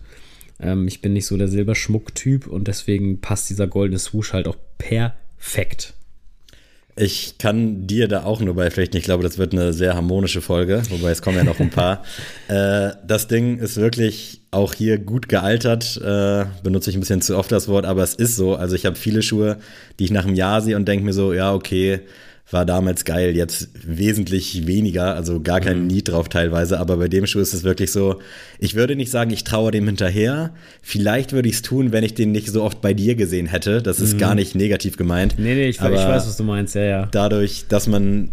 Ähm, 0.61 0.89
ich 0.89 1.01
bin 1.01 1.13
nicht 1.13 1.27
so 1.27 1.37
der 1.37 1.49
Silberschmuck-Typ 1.49 2.47
und 2.47 2.69
deswegen 2.69 3.21
passt 3.21 3.51
dieser 3.51 3.67
goldene 3.67 3.99
Swoosh 3.99 4.33
halt 4.33 4.49
auch 4.49 4.57
perfekt. 4.79 5.95
Ich 6.97 7.39
kann 7.39 7.89
dir 7.89 8.07
da 8.07 8.23
auch 8.23 8.41
nur 8.41 8.55
beipflichten. 8.55 8.99
Ich 8.99 9.05
glaube, 9.05 9.25
das 9.25 9.37
wird 9.37 9.53
eine 9.53 9.73
sehr 9.73 9.97
harmonische 9.97 10.41
Folge, 10.41 10.81
wobei 10.91 11.11
es 11.11 11.23
kommen 11.23 11.37
ja 11.37 11.43
noch 11.43 11.59
ein 11.59 11.71
paar. 11.71 12.05
äh, 12.49 12.91
das 13.05 13.27
Ding 13.27 13.59
ist 13.59 13.77
wirklich 13.79 14.43
auch 14.53 14.75
hier 14.75 14.99
gut 14.99 15.29
gealtert. 15.29 15.97
Äh, 15.97 16.45
benutze 16.63 16.91
ich 16.91 16.97
ein 16.97 17.01
bisschen 17.01 17.21
zu 17.21 17.37
oft 17.37 17.51
das 17.51 17.67
Wort, 17.67 17.85
aber 17.85 18.05
es 18.05 18.15
ist 18.15 18.37
so. 18.37 18.55
Also 18.55 18.77
ich 18.77 18.87
habe 18.87 18.95
viele 18.95 19.23
Schuhe, 19.23 19.59
die 19.99 20.05
ich 20.05 20.13
nach 20.13 20.25
einem 20.25 20.37
Jahr 20.37 20.61
sehe 20.61 20.77
und 20.77 20.87
denke 20.87 21.05
mir 21.05 21.13
so, 21.13 21.33
ja, 21.33 21.53
okay, 21.53 22.01
war 22.51 22.67
damals 22.67 23.05
geil, 23.05 23.35
jetzt 23.35 23.71
wesentlich 23.87 24.67
weniger, 24.67 25.15
also 25.15 25.41
gar 25.41 25.61
kein 25.61 25.83
mhm. 25.83 25.87
Need 25.87 26.09
drauf 26.09 26.29
teilweise, 26.29 26.79
aber 26.79 26.99
bei 26.99 27.09
dem 27.09 27.27
Schuh 27.27 27.41
ist 27.41 27.55
es 27.55 27.65
wirklich 27.65 27.91
so, 27.91 28.21
ich 28.59 28.75
würde 28.75 28.97
nicht 28.97 29.11
sagen, 29.11 29.31
ich 29.31 29.45
traue 29.45 29.71
dem 29.71 29.87
hinterher, 29.87 30.53
vielleicht 30.83 31.33
würde 31.33 31.49
ich 31.49 31.57
es 31.57 31.63
tun, 31.63 31.91
wenn 31.91 32.05
ich 32.05 32.15
den 32.15 32.33
nicht 32.33 32.49
so 32.49 32.63
oft 32.63 32.81
bei 32.81 32.93
dir 32.93 33.15
gesehen 33.15 33.47
hätte, 33.47 33.83
das 33.83 33.99
ist 33.99 34.15
mhm. 34.15 34.19
gar 34.19 34.35
nicht 34.35 34.55
negativ 34.55 34.97
gemeint. 34.97 35.37
Nee, 35.39 35.55
nee, 35.55 35.69
ich, 35.69 35.77
ich 35.77 35.83
weiß, 35.83 36.27
was 36.27 36.37
du 36.37 36.45
meinst, 36.45 36.75
ja, 36.75 36.83
ja. 36.83 37.09
Dadurch, 37.11 37.65
dass 37.69 37.87
man 37.87 38.31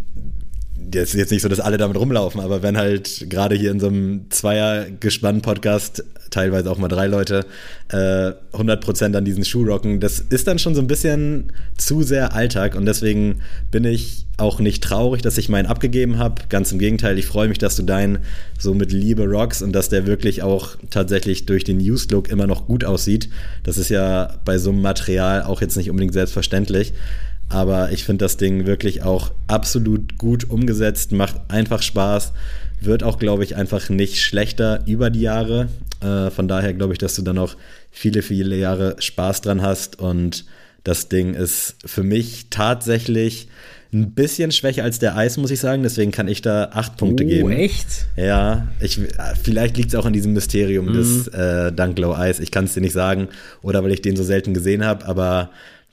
das 0.91 1.09
ist 1.09 1.15
jetzt 1.15 1.31
nicht 1.31 1.41
so, 1.41 1.47
dass 1.47 1.59
alle 1.59 1.77
damit 1.77 1.97
rumlaufen, 1.97 2.41
aber 2.41 2.63
wenn 2.63 2.77
halt 2.77 3.29
gerade 3.29 3.55
hier 3.55 3.71
in 3.71 3.79
so 3.79 3.87
einem 3.87 4.25
Zweier-Gespann-Podcast 4.29 6.03
teilweise 6.31 6.71
auch 6.71 6.77
mal 6.77 6.87
drei 6.87 7.07
Leute 7.07 7.45
äh, 7.89 8.31
100% 8.53 9.15
an 9.15 9.25
diesen 9.25 9.45
Schuh 9.45 9.63
rocken, 9.63 9.99
das 9.99 10.19
ist 10.19 10.47
dann 10.47 10.57
schon 10.57 10.73
so 10.73 10.81
ein 10.81 10.87
bisschen 10.87 11.53
zu 11.77 12.01
sehr 12.01 12.33
Alltag 12.33 12.75
und 12.75 12.85
deswegen 12.85 13.41
bin 13.69 13.83
ich 13.83 14.25
auch 14.37 14.59
nicht 14.59 14.83
traurig, 14.83 15.21
dass 15.21 15.37
ich 15.37 15.49
meinen 15.49 15.67
abgegeben 15.67 16.17
habe. 16.17 16.41
Ganz 16.49 16.71
im 16.71 16.79
Gegenteil, 16.79 17.19
ich 17.19 17.27
freue 17.27 17.47
mich, 17.47 17.59
dass 17.59 17.75
du 17.75 17.83
deinen 17.83 18.19
so 18.57 18.73
mit 18.73 18.91
Liebe 18.91 19.25
rockst 19.25 19.61
und 19.61 19.71
dass 19.71 19.89
der 19.89 20.07
wirklich 20.07 20.41
auch 20.41 20.75
tatsächlich 20.89 21.45
durch 21.45 21.63
den 21.63 21.79
Used 21.79 22.11
Look 22.11 22.29
immer 22.29 22.47
noch 22.47 22.65
gut 22.65 22.83
aussieht. 22.83 23.29
Das 23.63 23.77
ist 23.77 23.89
ja 23.89 24.33
bei 24.43 24.57
so 24.57 24.71
einem 24.71 24.81
Material 24.81 25.43
auch 25.43 25.61
jetzt 25.61 25.77
nicht 25.77 25.89
unbedingt 25.89 26.13
selbstverständlich. 26.13 26.93
Aber 27.49 27.91
ich 27.91 28.05
finde 28.05 28.25
das 28.25 28.37
Ding 28.37 28.65
wirklich 28.65 29.03
auch 29.03 29.31
absolut 29.47 30.17
gut 30.17 30.49
umgesetzt, 30.49 31.11
macht 31.11 31.35
einfach 31.49 31.81
Spaß, 31.81 32.31
wird 32.81 33.03
auch, 33.03 33.19
glaube 33.19 33.43
ich, 33.43 33.55
einfach 33.55 33.89
nicht 33.89 34.21
schlechter 34.21 34.81
über 34.85 35.09
die 35.09 35.21
Jahre. 35.21 35.69
Äh, 36.01 36.31
von 36.31 36.47
daher 36.47 36.73
glaube 36.73 36.93
ich, 36.93 36.99
dass 36.99 37.15
du 37.15 37.21
dann 37.21 37.37
auch 37.37 37.55
viele, 37.91 38.21
viele 38.21 38.55
Jahre 38.55 38.95
Spaß 38.99 39.41
dran 39.41 39.61
hast. 39.61 39.99
Und 39.99 40.45
das 40.83 41.09
Ding 41.09 41.33
ist 41.33 41.75
für 41.85 42.03
mich 42.03 42.47
tatsächlich 42.49 43.47
ein 43.93 44.11
bisschen 44.11 44.51
schwächer 44.51 44.83
als 44.83 44.99
der 44.99 45.17
Eis, 45.17 45.37
muss 45.37 45.51
ich 45.51 45.59
sagen. 45.59 45.83
Deswegen 45.83 46.11
kann 46.11 46.27
ich 46.27 46.41
da 46.41 46.69
acht 46.71 46.97
Punkte 46.97 47.23
oh, 47.23 47.27
geben. 47.27 47.51
echt? 47.51 48.07
Ja, 48.15 48.67
ich, 48.79 48.99
vielleicht 49.43 49.77
liegt 49.77 49.89
es 49.89 49.95
auch 49.95 50.05
an 50.05 50.13
diesem 50.13 50.33
Mysterium 50.33 50.87
mhm. 50.87 50.93
des 50.93 51.27
äh, 51.27 51.71
Dunklow 51.71 52.15
Eis. 52.15 52.39
Ich 52.39 52.51
kann 52.51 52.65
es 52.65 52.73
dir 52.73 52.81
nicht 52.81 52.93
sagen. 52.93 53.27
Oder 53.61 53.83
weil 53.83 53.91
ich 53.91 54.01
den 54.01 54.15
so 54.15 54.23
selten 54.23 54.53
gesehen 54.53 54.85
habe. 54.85 55.05
Aber 55.05 55.51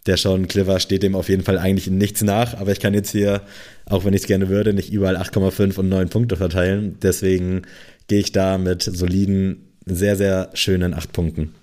der 0.08 0.16
Sean 0.16 0.48
Cliver 0.48 0.80
steht 0.80 1.02
dem 1.02 1.14
auf 1.14 1.28
jeden 1.28 1.44
Fall 1.44 1.58
eigentlich 1.58 1.86
in 1.86 1.98
nichts 1.98 2.22
nach, 2.22 2.54
aber 2.58 2.72
ich 2.72 2.80
kann 2.80 2.94
jetzt 2.94 3.12
hier, 3.12 3.42
auch 3.84 4.04
wenn 4.04 4.14
ich 4.14 4.22
es 4.22 4.26
gerne 4.26 4.48
würde, 4.48 4.72
nicht 4.72 4.92
überall 4.92 5.16
8,5 5.16 5.78
und 5.78 5.88
9 5.88 6.08
Punkte 6.08 6.36
verteilen. 6.36 6.96
Deswegen 7.02 7.62
gehe 8.08 8.18
ich 8.18 8.32
da 8.32 8.58
mit 8.58 8.82
soliden, 8.82 9.68
sehr, 9.84 10.16
sehr 10.16 10.50
schönen 10.54 10.94
8 10.94 11.12
Punkten. 11.12 11.54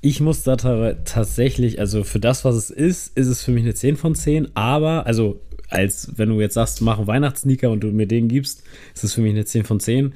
Ich 0.00 0.20
muss 0.20 0.44
da 0.44 0.56
tatsächlich, 0.56 1.80
also 1.80 2.04
für 2.04 2.20
das, 2.20 2.44
was 2.44 2.54
es 2.54 2.70
ist, 2.70 3.16
ist 3.18 3.26
es 3.26 3.42
für 3.42 3.50
mich 3.50 3.64
eine 3.64 3.74
10 3.74 3.96
von 3.96 4.14
10, 4.14 4.54
aber, 4.54 5.06
also 5.06 5.40
als 5.68 6.12
wenn 6.16 6.28
du 6.28 6.40
jetzt 6.40 6.54
sagst, 6.54 6.80
mach 6.80 6.98
einen 6.98 7.08
Weihnachtssneaker 7.08 7.70
und 7.70 7.80
du 7.80 7.88
mir 7.88 8.06
den 8.06 8.28
gibst, 8.28 8.62
ist 8.94 9.02
es 9.02 9.14
für 9.14 9.20
mich 9.20 9.32
eine 9.32 9.44
10 9.44 9.64
von 9.64 9.80
10. 9.80 10.12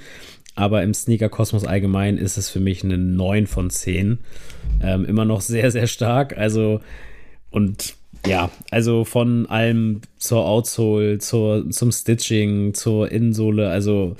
Aber 0.54 0.82
im 0.82 0.94
Sneaker-Kosmos 0.94 1.64
allgemein 1.64 2.18
ist 2.18 2.36
es 2.36 2.50
für 2.50 2.60
mich 2.60 2.84
eine 2.84 2.98
9 2.98 3.46
von 3.46 3.70
10. 3.70 4.18
Ähm, 4.82 5.04
immer 5.04 5.24
noch 5.24 5.40
sehr, 5.40 5.70
sehr 5.70 5.86
stark. 5.86 6.36
Also 6.36 6.80
und 7.50 7.94
ja, 8.26 8.50
also 8.70 9.04
von 9.04 9.46
allem 9.46 10.02
zur 10.18 10.44
Outsole, 10.46 11.18
zur, 11.18 11.70
zum 11.70 11.90
Stitching, 11.90 12.74
zur 12.74 13.10
Innensohle, 13.10 13.68
also 13.70 14.16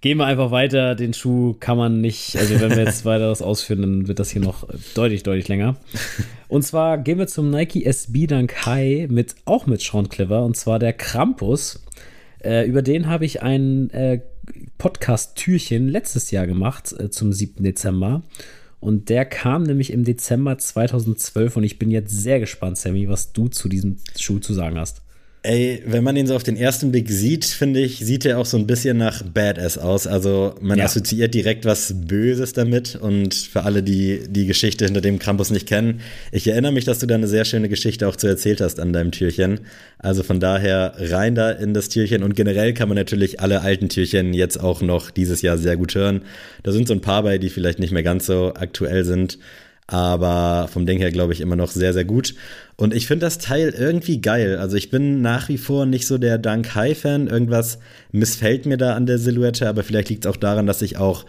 gehen 0.00 0.18
wir 0.18 0.26
einfach 0.26 0.50
weiter. 0.50 0.94
Den 0.94 1.14
Schuh 1.14 1.54
kann 1.58 1.78
man 1.78 2.00
nicht, 2.00 2.36
also 2.36 2.60
wenn 2.60 2.70
wir 2.70 2.84
jetzt 2.84 3.04
weiteres 3.04 3.42
ausführen, 3.42 3.80
dann 3.80 4.08
wird 4.08 4.18
das 4.18 4.30
hier 4.30 4.42
noch 4.42 4.68
deutlich, 4.94 5.22
deutlich 5.22 5.48
länger. 5.48 5.76
Und 6.48 6.62
zwar 6.62 6.98
gehen 6.98 7.18
wir 7.18 7.26
zum 7.26 7.50
Nike 7.50 7.84
SB 7.84 8.26
Dunk 8.26 8.66
High 8.66 9.08
mit, 9.10 9.34
auch 9.46 9.66
mit 9.66 9.80
Sean 9.80 10.08
Clever, 10.08 10.44
und 10.44 10.56
zwar 10.56 10.78
der 10.78 10.92
Krampus. 10.92 11.82
Äh, 12.42 12.66
über 12.68 12.82
den 12.82 13.08
habe 13.08 13.24
ich 13.24 13.42
ein 13.42 13.88
äh, 13.90 14.20
Podcast-Türchen 14.76 15.88
letztes 15.88 16.30
Jahr 16.30 16.46
gemacht, 16.46 16.94
äh, 16.98 17.08
zum 17.08 17.32
7. 17.32 17.64
Dezember. 17.64 18.22
Und 18.84 19.08
der 19.08 19.24
kam 19.24 19.62
nämlich 19.62 19.94
im 19.94 20.04
Dezember 20.04 20.58
2012 20.58 21.56
und 21.56 21.64
ich 21.64 21.78
bin 21.78 21.90
jetzt 21.90 22.10
sehr 22.10 22.38
gespannt, 22.38 22.76
Sammy, 22.76 23.08
was 23.08 23.32
du 23.32 23.48
zu 23.48 23.70
diesem 23.70 23.96
Schuh 24.14 24.40
zu 24.40 24.52
sagen 24.52 24.78
hast. 24.78 25.00
Ey, 25.46 25.82
wenn 25.84 26.02
man 26.02 26.16
ihn 26.16 26.26
so 26.26 26.34
auf 26.34 26.42
den 26.42 26.56
ersten 26.56 26.90
Blick 26.90 27.10
sieht, 27.10 27.44
finde 27.44 27.78
ich, 27.80 27.98
sieht 27.98 28.24
er 28.24 28.38
auch 28.38 28.46
so 28.46 28.56
ein 28.56 28.66
bisschen 28.66 28.96
nach 28.96 29.22
Badass 29.22 29.76
aus. 29.76 30.06
Also 30.06 30.54
man 30.62 30.78
ja. 30.78 30.86
assoziiert 30.86 31.34
direkt 31.34 31.66
was 31.66 31.92
Böses 31.94 32.54
damit. 32.54 32.96
Und 32.96 33.34
für 33.34 33.64
alle, 33.64 33.82
die 33.82 34.22
die 34.26 34.46
Geschichte 34.46 34.86
hinter 34.86 35.02
dem 35.02 35.18
Krampus 35.18 35.50
nicht 35.50 35.68
kennen, 35.68 36.00
ich 36.32 36.48
erinnere 36.48 36.72
mich, 36.72 36.86
dass 36.86 36.98
du 36.98 37.04
da 37.06 37.16
eine 37.16 37.28
sehr 37.28 37.44
schöne 37.44 37.68
Geschichte 37.68 38.08
auch 38.08 38.16
zu 38.16 38.26
erzählt 38.26 38.62
hast 38.62 38.80
an 38.80 38.94
deinem 38.94 39.12
Türchen. 39.12 39.60
Also 39.98 40.22
von 40.22 40.40
daher 40.40 40.94
rein 40.96 41.34
da 41.34 41.50
in 41.50 41.74
das 41.74 41.90
Türchen. 41.90 42.22
Und 42.22 42.36
generell 42.36 42.72
kann 42.72 42.88
man 42.88 42.96
natürlich 42.96 43.40
alle 43.40 43.60
alten 43.60 43.90
Türchen 43.90 44.32
jetzt 44.32 44.58
auch 44.58 44.80
noch 44.80 45.10
dieses 45.10 45.42
Jahr 45.42 45.58
sehr 45.58 45.76
gut 45.76 45.94
hören. 45.94 46.22
Da 46.62 46.72
sind 46.72 46.88
so 46.88 46.94
ein 46.94 47.02
paar 47.02 47.22
bei, 47.22 47.36
die 47.36 47.50
vielleicht 47.50 47.80
nicht 47.80 47.92
mehr 47.92 48.02
ganz 48.02 48.24
so 48.24 48.54
aktuell 48.54 49.04
sind 49.04 49.36
aber 49.86 50.68
vom 50.72 50.86
Ding 50.86 50.98
her 50.98 51.10
glaube 51.10 51.32
ich 51.32 51.40
immer 51.40 51.56
noch 51.56 51.70
sehr, 51.70 51.92
sehr 51.92 52.04
gut. 52.04 52.34
Und 52.76 52.94
ich 52.94 53.06
finde 53.06 53.26
das 53.26 53.38
Teil 53.38 53.74
irgendwie 53.76 54.20
geil. 54.20 54.56
Also 54.58 54.76
ich 54.76 54.90
bin 54.90 55.20
nach 55.20 55.48
wie 55.48 55.58
vor 55.58 55.86
nicht 55.86 56.06
so 56.06 56.18
der 56.18 56.38
Dunk 56.38 56.74
High-Fan. 56.74 57.28
Irgendwas 57.28 57.78
missfällt 58.10 58.66
mir 58.66 58.78
da 58.78 58.94
an 58.94 59.06
der 59.06 59.18
Silhouette, 59.18 59.68
aber 59.68 59.84
vielleicht 59.84 60.08
liegt 60.08 60.24
es 60.24 60.30
auch 60.30 60.36
daran, 60.36 60.66
dass 60.66 60.82
ich 60.82 60.96
auch 60.96 61.26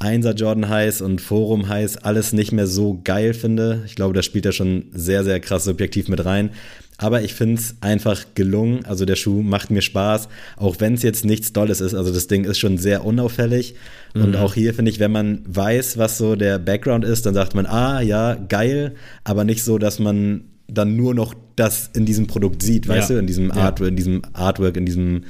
Einser 0.00 0.34
Jordan 0.34 0.68
Highs 0.68 1.00
und 1.00 1.20
Forum 1.20 1.68
Highs 1.68 1.96
alles 1.96 2.32
nicht 2.32 2.52
mehr 2.52 2.66
so 2.66 3.00
geil 3.02 3.34
finde. 3.34 3.82
Ich 3.86 3.96
glaube, 3.96 4.14
das 4.14 4.24
spielt 4.24 4.44
da 4.44 4.52
schon 4.52 4.84
sehr, 4.92 5.24
sehr 5.24 5.40
krass 5.40 5.64
subjektiv 5.64 6.08
mit 6.08 6.24
rein. 6.24 6.50
Aber 6.98 7.22
ich 7.22 7.34
finde 7.34 7.60
es 7.60 7.76
einfach 7.80 8.24
gelungen. 8.34 8.84
Also 8.84 9.04
der 9.04 9.16
Schuh 9.16 9.42
macht 9.42 9.70
mir 9.70 9.82
Spaß, 9.82 10.28
auch 10.56 10.76
wenn 10.80 10.94
es 10.94 11.02
jetzt 11.02 11.24
nichts 11.24 11.52
Dolles 11.52 11.80
ist. 11.80 11.94
Also 11.94 12.12
das 12.12 12.26
Ding 12.26 12.44
ist 12.44 12.58
schon 12.58 12.76
sehr 12.76 13.04
unauffällig. 13.04 13.74
Mhm. 14.14 14.24
Und 14.24 14.36
auch 14.36 14.54
hier 14.54 14.74
finde 14.74 14.90
ich, 14.90 14.98
wenn 14.98 15.12
man 15.12 15.42
weiß, 15.46 15.96
was 15.96 16.18
so 16.18 16.34
der 16.34 16.58
Background 16.58 17.04
ist, 17.04 17.24
dann 17.26 17.34
sagt 17.34 17.54
man, 17.54 17.66
ah 17.66 18.00
ja, 18.00 18.34
geil, 18.34 18.96
aber 19.22 19.44
nicht 19.44 19.62
so, 19.62 19.78
dass 19.78 20.00
man 20.00 20.42
dann 20.66 20.96
nur 20.96 21.14
noch 21.14 21.34
das 21.56 21.90
in 21.94 22.04
diesem 22.04 22.26
Produkt 22.26 22.62
sieht, 22.62 22.88
weißt 22.88 23.10
ja. 23.10 23.16
du, 23.16 23.20
in 23.20 23.26
diesem 23.26 23.50
Artwork, 23.50 23.86
ja. 23.86 23.88
in 23.88 23.96
diesem 23.96 24.22
Artwork, 24.32 24.76
in 24.76 24.86
diesem 24.86 25.24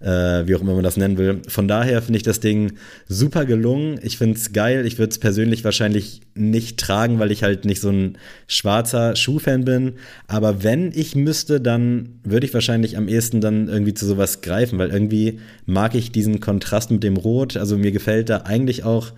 äh, 0.00 0.46
wie 0.46 0.54
auch 0.54 0.60
immer 0.60 0.74
man 0.74 0.82
das 0.82 0.96
nennen 0.96 1.18
will. 1.18 1.42
Von 1.48 1.68
daher 1.68 2.02
finde 2.02 2.16
ich 2.16 2.22
das 2.22 2.40
Ding 2.40 2.72
super 3.06 3.44
gelungen. 3.44 4.00
Ich 4.02 4.18
finde 4.18 4.36
es 4.36 4.52
geil. 4.52 4.86
Ich 4.86 4.98
würde 4.98 5.10
es 5.10 5.18
persönlich 5.18 5.62
wahrscheinlich 5.64 6.22
nicht 6.34 6.78
tragen, 6.78 7.18
weil 7.18 7.30
ich 7.30 7.42
halt 7.42 7.64
nicht 7.64 7.80
so 7.80 7.90
ein 7.90 8.18
schwarzer 8.46 9.14
Schuhfan 9.14 9.64
bin. 9.64 9.94
Aber 10.26 10.62
wenn 10.62 10.92
ich 10.92 11.14
müsste, 11.14 11.60
dann 11.60 12.20
würde 12.24 12.46
ich 12.46 12.54
wahrscheinlich 12.54 12.96
am 12.96 13.08
ehesten 13.08 13.40
dann 13.40 13.68
irgendwie 13.68 13.94
zu 13.94 14.06
sowas 14.06 14.40
greifen, 14.40 14.78
weil 14.78 14.90
irgendwie 14.90 15.40
mag 15.66 15.94
ich 15.94 16.12
diesen 16.12 16.40
Kontrast 16.40 16.90
mit 16.90 17.04
dem 17.04 17.16
Rot. 17.16 17.56
Also 17.56 17.76
mir 17.76 17.92
gefällt 17.92 18.30
da 18.30 18.38
eigentlich 18.38 18.84
auch 18.84 19.12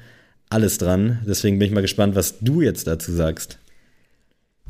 alles 0.51 0.79
dran. 0.79 1.21
Deswegen 1.27 1.59
bin 1.59 1.69
ich 1.69 1.75
mal 1.75 1.81
gespannt, 1.81 2.17
was 2.17 2.41
du 2.41 2.61
jetzt 2.61 2.87
dazu 2.87 3.13
sagst. 3.13 3.59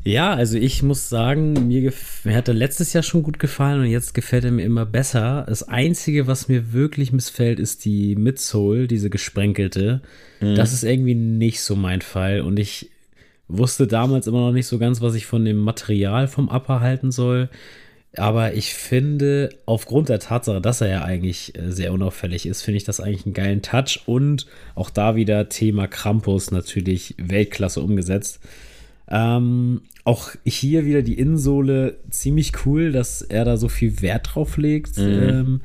Ja, 0.05 0.33
also 0.33 0.57
ich 0.57 0.83
muss 0.83 1.07
sagen, 1.07 1.67
mir, 1.67 1.93
mir 2.25 2.35
hat 2.35 2.49
er 2.49 2.53
letztes 2.53 2.91
Jahr 2.91 3.03
schon 3.03 3.23
gut 3.23 3.39
gefallen 3.39 3.81
und 3.81 3.87
jetzt 3.87 4.13
gefällt 4.13 4.43
er 4.43 4.51
mir 4.51 4.65
immer 4.65 4.85
besser. 4.85 5.45
Das 5.47 5.63
Einzige, 5.63 6.27
was 6.27 6.49
mir 6.49 6.73
wirklich 6.73 7.13
missfällt, 7.13 7.59
ist 7.59 7.85
die 7.85 8.15
Midsole, 8.17 8.87
diese 8.87 9.09
gesprenkelte. 9.09 10.01
Mhm. 10.41 10.55
Das 10.55 10.73
ist 10.73 10.83
irgendwie 10.83 11.15
nicht 11.15 11.61
so 11.61 11.77
mein 11.77 12.01
Fall 12.01 12.41
und 12.41 12.59
ich 12.59 12.89
wusste 13.47 13.87
damals 13.87 14.27
immer 14.27 14.41
noch 14.41 14.51
nicht 14.51 14.67
so 14.67 14.77
ganz, 14.77 14.99
was 14.99 15.15
ich 15.15 15.25
von 15.25 15.45
dem 15.45 15.57
Material 15.57 16.27
vom 16.27 16.49
Upper 16.49 16.81
halten 16.81 17.11
soll. 17.11 17.49
Aber 18.15 18.53
ich 18.53 18.73
finde, 18.73 19.49
aufgrund 19.65 20.09
der 20.09 20.19
Tatsache, 20.19 20.61
dass 20.61 20.81
er 20.81 20.89
ja 20.89 21.03
eigentlich 21.03 21.57
äh, 21.57 21.71
sehr 21.71 21.93
unauffällig 21.93 22.45
ist, 22.45 22.61
finde 22.61 22.77
ich 22.77 22.83
das 22.83 22.99
eigentlich 22.99 23.25
einen 23.25 23.33
geilen 23.33 23.61
Touch 23.61 24.01
und 24.05 24.45
auch 24.75 24.89
da 24.89 25.15
wieder 25.15 25.49
Thema 25.49 25.87
Krampus 25.87 26.51
natürlich 26.51 27.15
Weltklasse 27.17 27.81
umgesetzt. 27.81 28.39
Ähm, 29.07 29.81
auch 30.05 30.31
hier 30.45 30.85
wieder 30.85 31.01
die 31.01 31.17
Innensohle 31.17 31.97
ziemlich 32.09 32.65
cool, 32.65 32.91
dass 32.91 33.21
er 33.21 33.45
da 33.45 33.57
so 33.57 33.69
viel 33.69 34.01
Wert 34.01 34.29
drauf 34.33 34.57
legt. 34.57 34.97
Mhm. 34.97 35.03
Ähm, 35.03 35.61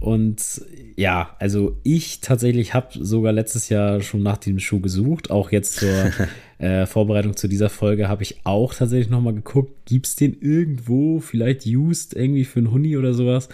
und 0.00 0.62
ja, 0.96 1.34
also 1.38 1.78
ich 1.82 2.20
tatsächlich 2.20 2.74
habe 2.74 2.88
sogar 2.92 3.32
letztes 3.32 3.70
Jahr 3.70 4.02
schon 4.02 4.22
nach 4.22 4.36
diesem 4.36 4.58
Schuh 4.58 4.80
gesucht. 4.80 5.30
Auch 5.30 5.50
jetzt 5.50 5.76
zur 5.76 6.10
äh, 6.58 6.84
Vorbereitung 6.84 7.36
zu 7.36 7.48
dieser 7.48 7.70
Folge 7.70 8.08
habe 8.08 8.22
ich 8.22 8.40
auch 8.44 8.74
tatsächlich 8.74 9.08
nochmal 9.08 9.34
geguckt, 9.34 9.72
gibt 9.86 10.06
es 10.06 10.16
den 10.16 10.36
irgendwo, 10.40 11.20
vielleicht 11.20 11.66
used 11.66 12.14
irgendwie 12.14 12.44
für 12.44 12.60
einen 12.60 12.70
Huni 12.70 12.96
oder 12.98 13.14
sowas. 13.14 13.48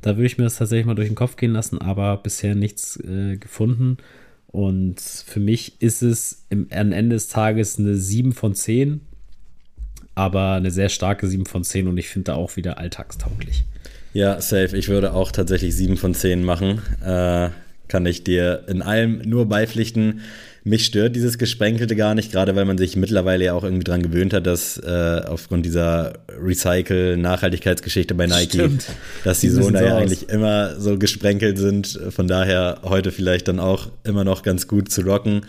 Da 0.00 0.16
würde 0.16 0.26
ich 0.26 0.38
mir 0.38 0.44
das 0.44 0.56
tatsächlich 0.56 0.86
mal 0.86 0.94
durch 0.94 1.08
den 1.08 1.16
Kopf 1.16 1.36
gehen 1.36 1.52
lassen, 1.52 1.80
aber 1.80 2.16
bisher 2.18 2.54
nichts 2.54 2.96
äh, 3.00 3.36
gefunden. 3.36 3.96
Und 4.48 5.00
für 5.00 5.40
mich 5.40 5.80
ist 5.82 6.02
es 6.02 6.46
am 6.50 6.68
Ende 6.70 7.16
des 7.16 7.28
Tages 7.28 7.78
eine 7.78 7.96
7 7.96 8.32
von 8.32 8.54
10 8.54 9.00
aber 10.16 10.52
eine 10.52 10.70
sehr 10.70 10.88
starke 10.88 11.28
7 11.28 11.46
von 11.46 11.62
10 11.62 11.86
und 11.86 11.98
ich 11.98 12.08
finde 12.08 12.32
da 12.32 12.34
auch 12.34 12.56
wieder 12.56 12.78
alltagstauglich. 12.78 13.64
Ja, 14.14 14.40
safe. 14.40 14.76
Ich 14.76 14.88
würde 14.88 15.12
auch 15.12 15.30
tatsächlich 15.30 15.76
7 15.76 15.98
von 15.98 16.14
10 16.14 16.42
machen. 16.42 16.80
Äh, 17.04 17.50
kann 17.86 18.06
ich 18.06 18.24
dir 18.24 18.64
in 18.66 18.80
allem 18.80 19.18
nur 19.18 19.46
beipflichten. 19.46 20.22
Mich 20.66 20.84
stört 20.84 21.14
dieses 21.14 21.38
Gesprenkelte 21.38 21.94
gar 21.94 22.16
nicht, 22.16 22.32
gerade 22.32 22.56
weil 22.56 22.64
man 22.64 22.76
sich 22.76 22.96
mittlerweile 22.96 23.44
ja 23.44 23.52
auch 23.52 23.62
irgendwie 23.62 23.84
dran 23.84 24.02
gewöhnt 24.02 24.32
hat, 24.32 24.48
dass 24.48 24.76
äh, 24.78 25.22
aufgrund 25.24 25.64
dieser 25.64 26.14
Recycle-Nachhaltigkeitsgeschichte 26.28 28.16
bei 28.16 28.26
Nike, 28.26 28.54
Stimmt. 28.54 28.86
dass 29.22 29.38
die 29.38 29.48
Sohn 29.48 29.74
da 29.74 29.84
ja 29.84 29.96
eigentlich 29.96 30.28
immer 30.28 30.74
so 30.80 30.98
gesprenkelt 30.98 31.56
sind. 31.56 32.00
Von 32.10 32.26
daher 32.26 32.80
heute 32.82 33.12
vielleicht 33.12 33.46
dann 33.46 33.60
auch 33.60 33.92
immer 34.02 34.24
noch 34.24 34.42
ganz 34.42 34.66
gut 34.66 34.90
zu 34.90 35.02
rocken. 35.02 35.42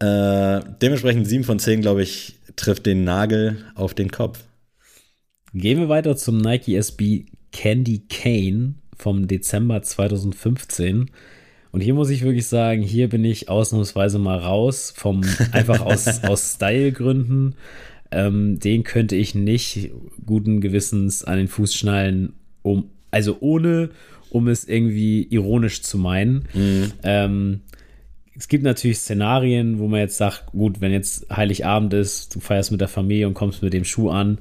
Äh, 0.00 0.60
dementsprechend 0.82 1.26
7 1.26 1.44
von 1.44 1.58
10, 1.58 1.80
glaube 1.80 2.02
ich, 2.02 2.34
trifft 2.54 2.84
den 2.84 3.04
Nagel 3.04 3.56
auf 3.74 3.94
den 3.94 4.10
Kopf. 4.10 4.40
Gehen 5.54 5.80
wir 5.80 5.88
weiter 5.88 6.14
zum 6.14 6.36
Nike 6.36 6.76
SB 6.76 7.24
Candy 7.52 8.02
Cane 8.06 8.74
vom 8.98 9.28
Dezember 9.28 9.80
2015. 9.80 11.10
Und 11.72 11.80
hier 11.80 11.94
muss 11.94 12.10
ich 12.10 12.22
wirklich 12.22 12.46
sagen, 12.46 12.82
hier 12.82 13.08
bin 13.08 13.24
ich 13.24 13.48
ausnahmsweise 13.48 14.18
mal 14.18 14.38
raus, 14.38 14.92
vom 14.94 15.22
einfach 15.52 15.80
aus, 15.80 16.22
aus 16.22 16.54
Stylegründen. 16.54 17.54
Ähm, 18.10 18.60
den 18.60 18.84
könnte 18.84 19.16
ich 19.16 19.34
nicht 19.34 19.90
guten 20.24 20.60
Gewissens 20.60 21.24
an 21.24 21.38
den 21.38 21.48
Fuß 21.48 21.74
schnallen, 21.74 22.34
um, 22.60 22.90
also 23.10 23.38
ohne, 23.40 23.88
um 24.28 24.48
es 24.48 24.68
irgendwie 24.68 25.22
ironisch 25.30 25.82
zu 25.82 25.96
meinen. 25.96 26.46
Mhm. 26.52 26.92
Ähm, 27.02 27.60
es 28.36 28.48
gibt 28.48 28.64
natürlich 28.64 28.98
Szenarien, 28.98 29.78
wo 29.78 29.88
man 29.88 30.00
jetzt 30.00 30.18
sagt, 30.18 30.46
gut, 30.52 30.80
wenn 30.80 30.92
jetzt 30.92 31.26
Heiligabend 31.34 31.94
ist, 31.94 32.34
du 32.34 32.40
feierst 32.40 32.70
mit 32.70 32.80
der 32.80 32.88
Familie 32.88 33.26
und 33.26 33.34
kommst 33.34 33.62
mit 33.62 33.72
dem 33.72 33.84
Schuh 33.84 34.10
an, 34.10 34.38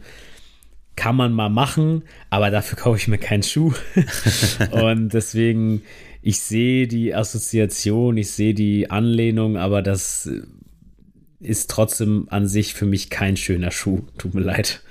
kann 0.95 1.15
man 1.15 1.33
mal 1.33 1.49
machen, 1.49 2.03
aber 2.29 2.51
dafür 2.51 2.77
kaufe 2.77 2.97
ich 2.97 3.07
mir 3.07 3.17
keinen 3.17 3.43
Schuh. 3.43 3.73
und 4.71 5.13
deswegen, 5.13 5.81
ich 6.21 6.39
sehe 6.39 6.87
die 6.87 7.15
Assoziation, 7.15 8.17
ich 8.17 8.31
sehe 8.31 8.53
die 8.53 8.89
Anlehnung, 8.89 9.57
aber 9.57 9.81
das 9.81 10.29
ist 11.39 11.69
trotzdem 11.69 12.27
an 12.29 12.47
sich 12.47 12.73
für 12.75 12.85
mich 12.85 13.09
kein 13.09 13.35
schöner 13.35 13.71
Schuh. 13.71 14.01
Tut 14.17 14.35
mir 14.35 14.41
leid. 14.41 14.81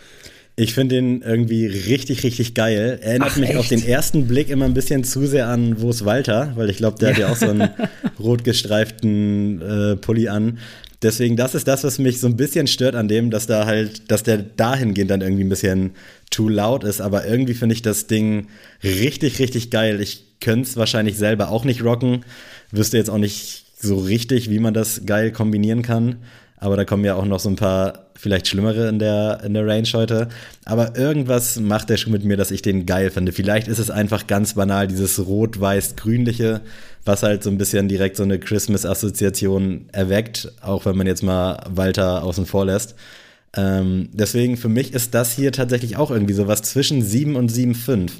Ich 0.56 0.74
finde 0.74 0.96
den 0.96 1.22
irgendwie 1.22 1.66
richtig, 1.66 2.24
richtig 2.24 2.54
geil. 2.54 2.98
Erinnert 3.00 3.30
Ach, 3.32 3.36
mich 3.36 3.50
echt? 3.50 3.58
auf 3.58 3.68
den 3.68 3.86
ersten 3.86 4.26
Blick 4.26 4.50
immer 4.50 4.64
ein 4.64 4.74
bisschen 4.74 5.04
zu 5.04 5.26
sehr 5.26 5.48
an 5.48 5.80
Wo 5.80 5.90
ist 5.90 6.04
Walter, 6.04 6.52
weil 6.56 6.68
ich 6.68 6.78
glaube, 6.78 6.98
der 6.98 7.10
ja. 7.10 7.14
hat 7.14 7.20
ja 7.20 7.32
auch 7.32 7.36
so 7.36 7.48
einen 7.48 7.70
rot 8.18 8.44
gestreiften 8.44 9.62
äh, 9.62 9.96
Pulli 9.96 10.28
an. 10.28 10.58
Deswegen, 11.02 11.36
das 11.36 11.54
ist 11.54 11.66
das, 11.66 11.82
was 11.84 11.98
mich 11.98 12.20
so 12.20 12.26
ein 12.26 12.36
bisschen 12.36 12.66
stört 12.66 12.94
an 12.94 13.08
dem, 13.08 13.30
dass 13.30 13.46
da 13.46 13.64
halt, 13.64 14.10
dass 14.10 14.22
der 14.22 14.36
dahingehend 14.38 15.10
dann 15.10 15.22
irgendwie 15.22 15.44
ein 15.44 15.48
bisschen 15.48 15.92
too 16.30 16.48
loud 16.48 16.84
ist. 16.84 17.00
Aber 17.00 17.26
irgendwie 17.26 17.54
finde 17.54 17.74
ich 17.74 17.80
das 17.80 18.06
Ding 18.06 18.48
richtig, 18.82 19.38
richtig 19.38 19.70
geil. 19.70 20.00
Ich 20.02 20.29
könnte 20.40 20.68
es 20.68 20.76
wahrscheinlich 20.76 21.16
selber 21.16 21.50
auch 21.50 21.64
nicht 21.64 21.84
rocken. 21.84 22.24
Wüsste 22.70 22.96
jetzt 22.96 23.10
auch 23.10 23.18
nicht 23.18 23.64
so 23.78 23.98
richtig, 23.98 24.50
wie 24.50 24.58
man 24.58 24.74
das 24.74 25.06
geil 25.06 25.32
kombinieren 25.32 25.82
kann. 25.82 26.16
Aber 26.56 26.76
da 26.76 26.84
kommen 26.84 27.04
ja 27.04 27.14
auch 27.14 27.24
noch 27.24 27.40
so 27.40 27.48
ein 27.48 27.56
paar 27.56 28.10
vielleicht 28.20 28.48
schlimmere 28.48 28.88
in 28.88 28.98
der, 28.98 29.40
in 29.44 29.54
der 29.54 29.66
Range 29.66 29.88
heute. 29.94 30.28
Aber 30.66 30.96
irgendwas 30.96 31.58
macht 31.58 31.88
der 31.88 31.96
Schuh 31.96 32.10
mit 32.10 32.22
mir, 32.22 32.36
dass 32.36 32.50
ich 32.50 32.60
den 32.60 32.84
geil 32.84 33.10
finde. 33.10 33.32
Vielleicht 33.32 33.66
ist 33.66 33.78
es 33.78 33.90
einfach 33.90 34.26
ganz 34.26 34.54
banal, 34.54 34.86
dieses 34.86 35.18
rot-weiß-grünliche, 35.26 36.60
was 37.06 37.22
halt 37.22 37.42
so 37.42 37.50
ein 37.50 37.56
bisschen 37.56 37.88
direkt 37.88 38.16
so 38.16 38.22
eine 38.22 38.38
Christmas-Assoziation 38.38 39.86
erweckt, 39.92 40.52
auch 40.60 40.84
wenn 40.84 40.98
man 40.98 41.06
jetzt 41.06 41.22
mal 41.22 41.64
Walter 41.70 42.22
außen 42.22 42.44
vor 42.44 42.66
lässt. 42.66 42.94
Ähm, 43.56 44.10
deswegen 44.12 44.58
für 44.58 44.68
mich 44.68 44.92
ist 44.92 45.14
das 45.14 45.32
hier 45.32 45.50
tatsächlich 45.50 45.96
auch 45.96 46.10
irgendwie 46.10 46.34
so 46.34 46.46
was 46.46 46.62
zwischen 46.62 47.02
7 47.02 47.36
und 47.36 47.50
7,5. 47.50 48.10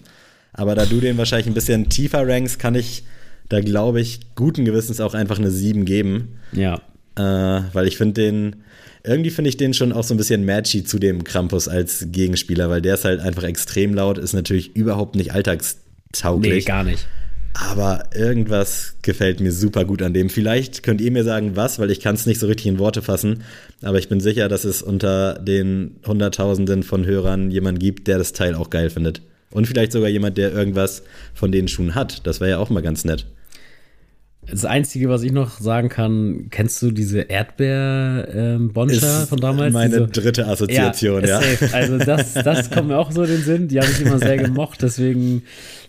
Aber 0.53 0.75
da 0.75 0.85
du 0.87 1.01
den 1.01 1.17
wahrscheinlich 1.19 1.47
ein 1.47 1.55
bisschen 1.55 1.89
tiefer 1.89 2.27
rankst, 2.27 2.59
kann 2.59 2.75
ich 2.75 3.05
da, 3.49 3.61
glaube 3.61 4.01
ich, 4.01 4.21
guten 4.35 4.65
Gewissens 4.65 5.01
auch 5.01 5.15
einfach 5.15 5.39
eine 5.39 5.51
7 5.51 5.85
geben. 5.85 6.39
Ja. 6.53 6.81
Äh, 7.17 7.63
weil 7.73 7.87
ich 7.87 7.97
finde 7.97 8.15
den, 8.15 8.57
irgendwie 9.05 9.31
finde 9.31 9.49
ich 9.49 9.57
den 9.57 9.75
schon 9.75 9.93
auch 9.93 10.05
so 10.05 10.15
ein 10.15 10.17
bisschen 10.17 10.45
matchy 10.45 10.85
zu 10.85 10.99
dem 10.99 11.25
Krampus 11.25 11.69
als 11.69 12.07
Gegenspieler, 12.11 12.71
weil 12.71 12.83
der 12.83 12.95
ist 12.95 13.05
halt 13.05 13.21
einfach 13.21 13.43
extrem 13.43 13.95
laut, 13.95 14.19
ist 14.19 14.33
natürlich 14.33 14.77
überhaupt 14.77 15.17
nicht 15.17 15.33
alltagstauglich. 15.33 16.53
Nee, 16.53 16.61
gar 16.61 16.85
nicht. 16.85 17.07
Aber 17.53 18.05
irgendwas 18.15 18.95
gefällt 19.03 19.41
mir 19.41 19.51
super 19.51 19.85
gut 19.85 20.03
an 20.03 20.15
dem. 20.15 20.31
Vielleicht 20.31 20.85
könnt 20.85 21.01
ihr 21.01 21.11
mir 21.11 21.25
sagen, 21.25 21.57
was, 21.57 21.81
weil 21.81 21.91
ich 21.91 21.99
kann 21.99 22.15
es 22.15 22.25
nicht 22.27 22.39
so 22.39 22.47
richtig 22.47 22.67
in 22.69 22.79
Worte 22.79 23.03
fassen. 23.03 23.43
Aber 23.83 23.99
ich 23.99 24.09
bin 24.09 24.21
sicher, 24.21 24.49
dass 24.49 24.65
es 24.65 24.83
unter 24.83 25.35
den 25.35 25.97
Hunderttausenden 26.07 26.85
von 26.85 27.05
Hörern 27.05 27.51
jemanden 27.51 27.81
gibt, 27.81 28.07
der 28.07 28.19
das 28.19 28.33
Teil 28.33 28.55
auch 28.55 28.71
geil 28.71 28.89
findet. 28.91 29.23
Und 29.53 29.67
vielleicht 29.67 29.93
sogar 29.93 30.09
jemand, 30.09 30.39
der 30.39 30.53
irgendwas 30.53 31.03
von 31.35 31.51
den 31.51 31.69
Schuhen 31.69 31.95
hat. 31.95 32.27
Das 32.27 32.41
wäre 32.41 32.51
ja 32.51 32.59
auch 32.59 32.71
mal 32.71 32.83
ganz 32.83 33.05
nett. 33.05 33.27
Das 34.47 34.65
Einzige, 34.65 35.09
was 35.09 35.23
ich 35.23 35.33
noch 35.33 35.61
sagen 35.61 35.89
kann, 35.89 36.47
kennst 36.51 36.81
du 36.83 36.91
diese 36.91 37.21
Erdbeer-Boncher 37.21 39.21
ähm, 39.21 39.27
von 39.29 39.39
damals? 39.39 39.73
Meine 39.73 39.91
diese, 39.91 40.09
dritte 40.09 40.47
Assoziation, 40.47 41.25
ja. 41.25 41.41
ja. 41.41 41.69
Also 41.73 41.99
das, 41.99 42.35
das 42.35 42.71
kommt 42.71 42.89
mir 42.89 42.99
auch 42.99 43.13
so 43.13 43.23
in 43.23 43.31
den 43.31 43.43
Sinn. 43.43 43.69
Die 43.69 43.79
habe 43.79 43.91
ich 43.91 44.01
immer 44.01 44.19
sehr 44.19 44.39
gemocht, 44.39 44.83
deswegen 44.83 45.43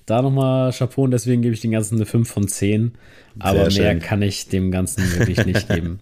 da 0.06 0.22
nochmal 0.22 0.74
Chapeau 0.74 1.04
und 1.04 1.12
deswegen 1.12 1.42
gebe 1.42 1.54
ich 1.54 1.62
den 1.62 1.72
Ganzen 1.72 1.96
eine 1.96 2.06
5 2.06 2.30
von 2.30 2.48
10. 2.48 2.92
Aber 3.40 3.72
sehr 3.72 3.84
mehr 3.84 3.92
schön. 3.94 4.02
kann 4.02 4.22
ich 4.22 4.50
dem 4.50 4.72
Ganzen 4.72 5.10
wirklich 5.18 5.46
nicht 5.46 5.70
geben. 5.70 6.02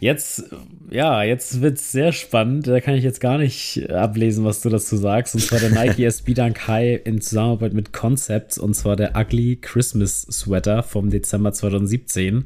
Jetzt, 0.00 0.44
ja, 0.90 1.22
jetzt 1.22 1.60
wird 1.60 1.78
es 1.78 1.92
sehr 1.92 2.12
spannend. 2.12 2.66
Da 2.66 2.80
kann 2.80 2.94
ich 2.94 3.04
jetzt 3.04 3.20
gar 3.20 3.38
nicht 3.38 3.88
ablesen, 3.90 4.44
was 4.44 4.60
du 4.60 4.68
dazu 4.68 4.96
sagst. 4.96 5.34
Und 5.34 5.40
zwar 5.40 5.60
der 5.60 5.70
Nike 5.70 6.04
SB 6.04 6.34
Dunk 6.34 6.66
High 6.66 7.00
in 7.04 7.20
Zusammenarbeit 7.20 7.72
mit 7.72 7.92
Concepts 7.92 8.58
und 8.58 8.74
zwar 8.74 8.96
der 8.96 9.16
Ugly 9.16 9.56
Christmas 9.60 10.22
Sweater 10.22 10.82
vom 10.82 11.10
Dezember 11.10 11.52
2017. 11.52 12.44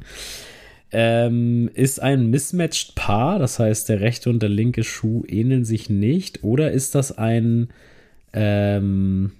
Ähm, 0.91 1.69
ist 1.73 2.01
ein 2.01 2.31
mismatched 2.31 2.95
Paar, 2.95 3.37
das 3.37 3.59
heißt, 3.59 3.89
der 3.89 4.01
rechte 4.01 4.29
und 4.29 4.41
der 4.41 4.49
linke 4.49 4.83
Schuh 4.83 5.23
ähneln 5.27 5.63
sich 5.63 5.87
nicht, 5.89 6.43
oder 6.43 6.71
ist 6.71 6.95
das 6.95 7.15
ein 7.15 7.69
ähm, 8.33 9.33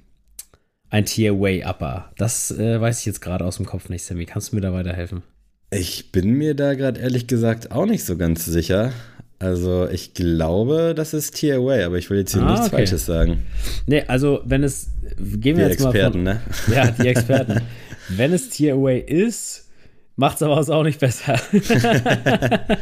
ein 0.89 1.05
Tier-Way 1.05 1.65
Upper? 1.65 2.11
Das 2.17 2.51
äh, 2.51 2.79
weiß 2.79 2.99
ich 2.99 3.05
jetzt 3.05 3.21
gerade 3.21 3.45
aus 3.45 3.57
dem 3.57 3.65
Kopf 3.65 3.89
nicht, 3.89 4.03
Sammy. 4.03 4.25
Kannst 4.25 4.51
du 4.51 4.55
mir 4.55 4.61
da 4.61 4.73
weiterhelfen? 4.73 5.23
Ich 5.71 6.11
bin 6.11 6.33
mir 6.33 6.55
da 6.55 6.73
gerade 6.73 6.99
ehrlich 6.99 7.27
gesagt 7.27 7.71
auch 7.71 7.85
nicht 7.85 8.03
so 8.03 8.17
ganz 8.17 8.45
sicher. 8.45 8.91
Also 9.37 9.87
ich 9.87 10.13
glaube, 10.13 10.93
das 10.95 11.13
ist 11.13 11.35
Tier 11.35 11.57
Away, 11.57 11.83
aber 11.83 11.97
ich 11.97 12.09
will 12.09 12.19
jetzt 12.19 12.33
hier 12.33 12.41
ah, 12.41 12.51
nichts 12.51 12.67
okay. 12.67 12.77
Falsches 12.77 13.05
sagen. 13.05 13.43
Nee, 13.85 14.03
also 14.07 14.41
wenn 14.45 14.63
es, 14.63 14.89
gehen 15.17 15.57
wir 15.57 15.65
die 15.65 15.71
jetzt 15.71 15.81
Experten, 15.85 16.23
mal 16.23 16.39
von, 16.39 16.73
ne? 16.73 16.75
Ja, 16.75 16.91
die 16.91 17.07
Experten. 17.07 17.61
wenn 18.09 18.33
es 18.33 18.49
Tier 18.49 18.73
Away 18.73 18.99
ist, 18.99 19.69
macht 20.17 20.37
es 20.37 20.41
aber 20.41 20.57
auch 20.57 20.83
nicht 20.83 20.99
besser. 20.99 21.39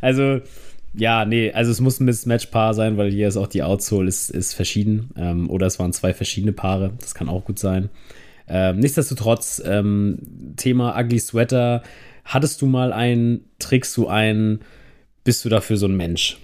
also 0.00 0.40
ja, 0.94 1.24
nee, 1.24 1.52
also 1.52 1.70
es 1.70 1.80
muss 1.80 2.00
ein 2.00 2.04
Mismatch-Paar 2.06 2.74
sein, 2.74 2.96
weil 2.96 3.10
hier 3.10 3.28
ist 3.28 3.36
auch 3.36 3.48
die 3.48 3.62
Outsole 3.62 4.08
ist, 4.08 4.30
ist 4.30 4.54
verschieden. 4.54 5.10
Ähm, 5.16 5.50
oder 5.50 5.66
es 5.66 5.78
waren 5.78 5.92
zwei 5.92 6.14
verschiedene 6.14 6.52
Paare, 6.52 6.92
das 7.00 7.14
kann 7.14 7.28
auch 7.28 7.44
gut 7.44 7.58
sein. 7.58 7.90
Ähm, 8.48 8.78
nichtsdestotrotz, 8.78 9.62
ähm, 9.64 10.18
Thema 10.56 10.98
Ugly 10.98 11.18
Sweater. 11.18 11.82
Hattest 12.24 12.62
du 12.62 12.66
mal 12.66 12.92
einen, 12.92 13.44
trägst 13.58 13.96
du 13.96 14.08
einen, 14.08 14.60
bist 15.24 15.44
du 15.44 15.48
dafür 15.48 15.76
so 15.76 15.86
ein 15.86 15.96
Mensch? 15.96 16.38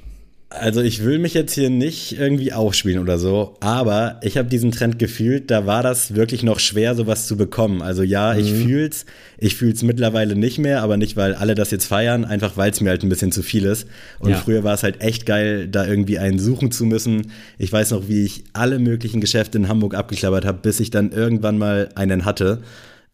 Also 0.52 0.80
ich 0.80 1.04
will 1.04 1.20
mich 1.20 1.34
jetzt 1.34 1.54
hier 1.54 1.70
nicht 1.70 2.18
irgendwie 2.18 2.52
aufspielen 2.52 3.00
oder 3.00 3.18
so, 3.18 3.54
aber 3.60 4.18
ich 4.24 4.36
habe 4.36 4.48
diesen 4.48 4.72
Trend 4.72 4.98
gefühlt, 4.98 5.48
da 5.48 5.64
war 5.64 5.84
das 5.84 6.16
wirklich 6.16 6.42
noch 6.42 6.58
schwer, 6.58 6.96
sowas 6.96 7.28
zu 7.28 7.36
bekommen. 7.36 7.82
Also 7.82 8.02
ja, 8.02 8.34
mhm. 8.34 8.40
ich 8.40 8.52
fühl's, 8.52 9.06
ich 9.38 9.54
fühl's 9.54 9.84
mittlerweile 9.84 10.34
nicht 10.34 10.58
mehr, 10.58 10.82
aber 10.82 10.96
nicht, 10.96 11.16
weil 11.16 11.36
alle 11.36 11.54
das 11.54 11.70
jetzt 11.70 11.86
feiern, 11.86 12.24
einfach 12.24 12.56
weil 12.56 12.72
es 12.72 12.80
mir 12.80 12.90
halt 12.90 13.04
ein 13.04 13.08
bisschen 13.08 13.30
zu 13.30 13.44
viel 13.44 13.64
ist. 13.64 13.86
Und 14.18 14.30
ja. 14.30 14.38
früher 14.38 14.64
war 14.64 14.74
es 14.74 14.82
halt 14.82 15.00
echt 15.00 15.24
geil, 15.24 15.68
da 15.68 15.86
irgendwie 15.86 16.18
einen 16.18 16.40
suchen 16.40 16.72
zu 16.72 16.84
müssen. 16.84 17.30
Ich 17.56 17.72
weiß 17.72 17.92
noch, 17.92 18.08
wie 18.08 18.24
ich 18.24 18.42
alle 18.52 18.80
möglichen 18.80 19.20
Geschäfte 19.20 19.56
in 19.56 19.68
Hamburg 19.68 19.94
abgeklappert 19.94 20.44
habe, 20.44 20.58
bis 20.62 20.80
ich 20.80 20.90
dann 20.90 21.12
irgendwann 21.12 21.58
mal 21.58 21.90
einen 21.94 22.24
hatte. 22.24 22.60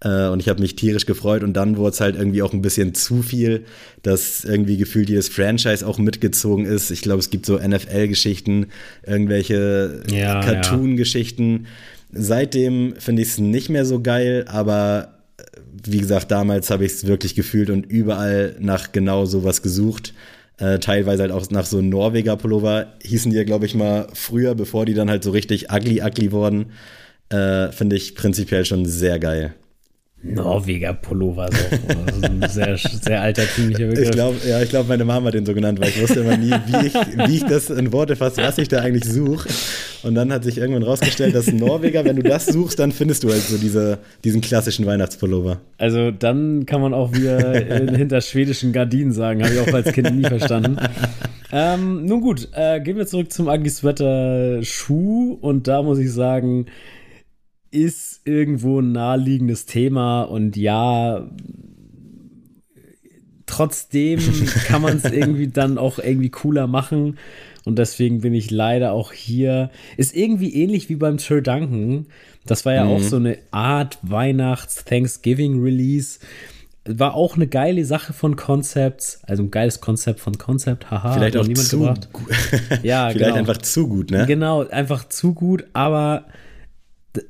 Äh, 0.01 0.29
und 0.29 0.41
ich 0.41 0.49
habe 0.49 0.61
mich 0.61 0.77
tierisch 0.77 1.07
gefreut 1.07 1.43
und 1.43 1.55
dann 1.55 1.77
wurde 1.77 1.93
es 1.93 2.01
halt 2.01 2.17
irgendwie 2.17 2.43
auch 2.43 2.53
ein 2.53 2.63
bisschen 2.63 2.95
zu 2.95 3.23
viel, 3.23 3.65
dass 4.03 4.45
irgendwie 4.45 4.77
gefühlt 4.77 5.09
jedes 5.09 5.29
Franchise 5.29 5.87
auch 5.87 5.99
mitgezogen 5.99 6.67
ist. 6.67 6.91
Ich 6.91 7.03
glaube, 7.03 7.21
es 7.21 7.31
gibt 7.31 7.47
so 7.47 7.59
NFL-Geschichten, 7.59 8.67
irgendwelche 9.07 10.03
ja, 10.11 10.41
Cartoon-Geschichten. 10.41 11.65
Ja. 12.13 12.23
Seitdem 12.23 12.95
finde 12.99 13.23
ich 13.23 13.29
es 13.29 13.39
nicht 13.39 13.69
mehr 13.71 13.87
so 13.87 14.01
geil, 14.01 14.45
aber 14.49 15.15
äh, 15.39 15.43
wie 15.85 15.99
gesagt, 15.99 16.31
damals 16.31 16.71
habe 16.71 16.85
ich 16.85 16.93
es 16.93 17.07
wirklich 17.07 17.35
gefühlt 17.35 17.71
und 17.71 17.87
überall 17.87 18.57
nach 18.61 18.93
genau 18.93 19.25
sowas 19.25 19.63
gesucht. 19.63 20.13
Äh, 20.59 20.79
teilweise 20.79 21.23
halt 21.23 21.33
auch 21.33 21.51
nach 21.51 21.67
so 21.67 21.83
Norweger 21.83 22.37
Pullover 22.37 22.95
hießen 23.03 23.31
die 23.31 23.37
ja, 23.37 23.45
glaube 23.45 23.67
ich, 23.67 23.75
mal 23.75 24.09
früher, 24.13 24.55
bevor 24.55 24.87
die 24.87 24.95
dann 24.95 25.11
halt 25.11 25.23
so 25.23 25.31
richtig 25.31 25.71
ugly, 25.71 26.03
ugly 26.03 26.33
wurden. 26.33 26.67
Äh, 27.31 27.73
Finde 27.73 27.97
ich 27.97 28.15
prinzipiell 28.15 28.65
schon 28.65 28.87
sehr 28.87 29.19
geil. 29.19 29.55
Norweger 30.23 30.95
Pullover, 30.95 31.49
so 31.53 32.27
ein 32.27 32.43
sehr, 32.49 32.77
sehr 32.79 33.21
altertümlicher 33.21 33.87
Begriff. 33.87 34.07
Ich 34.07 34.11
glaube, 34.11 34.37
ja, 34.49 34.63
ich 34.63 34.71
glaube, 34.71 34.89
meine 34.89 35.05
Mama 35.05 35.27
hat 35.27 35.35
den 35.35 35.45
so 35.45 35.55
genannt, 35.55 35.79
weil 35.79 35.91
ich 35.91 36.01
wusste 36.01 36.21
immer 36.21 36.37
nie, 36.37 36.51
wie 36.51 36.87
ich, 36.87 36.95
wie 36.95 37.37
ich 37.37 37.45
das 37.45 37.71
in 37.71 37.93
Worte 37.93 38.17
fasse, 38.17 38.43
was 38.43 38.59
ich 38.59 38.69
da 38.69 38.81
eigentlich 38.81 39.05
suche. 39.05 39.49
Und 40.03 40.15
dann 40.15 40.33
hat 40.33 40.45
sich 40.45 40.59
irgendwann 40.59 40.83
rausgestellt, 40.83 41.35
dass 41.35 41.53
Norweger, 41.53 42.05
wenn 42.05 42.17
du 42.17 42.23
das 42.23 42.47
suchst, 42.47 42.79
dann 42.79 42.93
findest 42.93 43.25
du 43.25 43.31
halt 43.31 43.43
so 43.43 43.59
diese, 43.59 43.99
diesen 44.25 44.41
klassischen 44.41 44.87
Weihnachtspullover. 44.87 45.61
Also 45.79 46.11
dann 46.11 46.65
kann 46.65 46.81
man 46.81 46.95
auch 46.95 47.13
wieder 47.13 47.53
hinter 47.97 48.21
schwedischen 48.21 48.73
Gardinen 48.73 49.13
sagen, 49.13 49.45
habe 49.45 49.55
ich 49.55 49.61
auch 49.61 49.75
als 49.75 49.93
Kind 49.93 50.15
nie 50.15 50.25
verstanden. 50.25 50.79
Ähm, 51.53 52.05
nun 52.07 52.21
gut, 52.23 52.49
äh, 52.53 52.81
gehen 52.81 52.97
wir 52.97 53.07
zurück 53.07 53.33
zum 53.33 53.47
Sweater 53.69 54.63
Schuh 54.63 55.39
und 55.41 55.69
da 55.69 55.83
muss 55.83 55.99
ich 55.99 56.13
sagen, 56.13 56.67
ist 57.77 58.23
irgendwo 58.25 58.81
ein 58.81 58.93
naheliegendes 58.93 59.67
Thema 59.67 60.23
und 60.23 60.57
ja, 60.57 61.29
trotzdem 63.45 64.21
kann 64.67 64.81
man 64.81 64.97
es 64.97 65.05
irgendwie 65.05 65.49
dann 65.49 65.77
auch 65.77 65.99
irgendwie 65.99 66.31
cooler 66.31 66.67
machen. 66.67 67.19
Und 67.67 67.79
deswegen 67.79 68.23
bin 68.23 68.33
ich 68.33 68.51
leider 68.51 68.93
auch 68.93 69.13
hier. 69.13 69.69
Ist 69.99 70.17
irgendwie 70.17 70.55
ähnlich 70.55 70.89
wie 70.89 70.97
beim 70.97 71.19
Sir 71.19 71.43
Duncan. 71.43 72.07
Das 72.47 72.65
war 72.65 72.73
ja 72.73 72.85
mhm. 72.85 72.91
auch 72.93 73.01
so 73.01 73.17
eine 73.17 73.37
Art 73.51 73.99
Weihnachts-Thanksgiving-Release. 74.03 76.21
War 76.85 77.15
auch 77.15 77.35
eine 77.35 77.49
geile 77.49 77.85
Sache 77.85 78.13
von 78.13 78.37
Concepts, 78.37 79.19
also 79.25 79.43
ein 79.43 79.51
geiles 79.51 79.81
Konzept 79.81 80.21
von 80.21 80.39
Concept, 80.39 80.89
haha. 80.91 81.15
Vielleicht 81.15 81.37
auch 81.37 81.47
niemand 81.47 81.67
zu 81.67 81.81
gebracht. 81.81 82.13
gut. 82.13 82.31
ja, 82.85 83.11
Vielleicht 83.11 83.19
genau. 83.19 83.35
einfach 83.35 83.59
zu 83.59 83.89
gut, 83.89 84.13
ne? 84.13 84.25
Genau, 84.27 84.65
einfach 84.69 85.09
zu 85.09 85.35
gut, 85.35 85.65
aber 85.73 86.27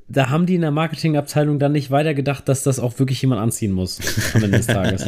da 0.08 0.30
haben 0.30 0.46
die 0.46 0.54
in 0.54 0.60
der 0.60 0.70
Marketingabteilung 0.70 1.58
dann 1.58 1.72
nicht 1.72 1.90
weitergedacht, 1.90 2.48
dass 2.48 2.62
das 2.62 2.78
auch 2.78 2.98
wirklich 2.98 3.20
jemand 3.22 3.40
anziehen 3.40 3.72
muss 3.72 3.98
am 4.34 4.44
Ende 4.44 4.58
des 4.58 4.66
Tages. 4.66 5.06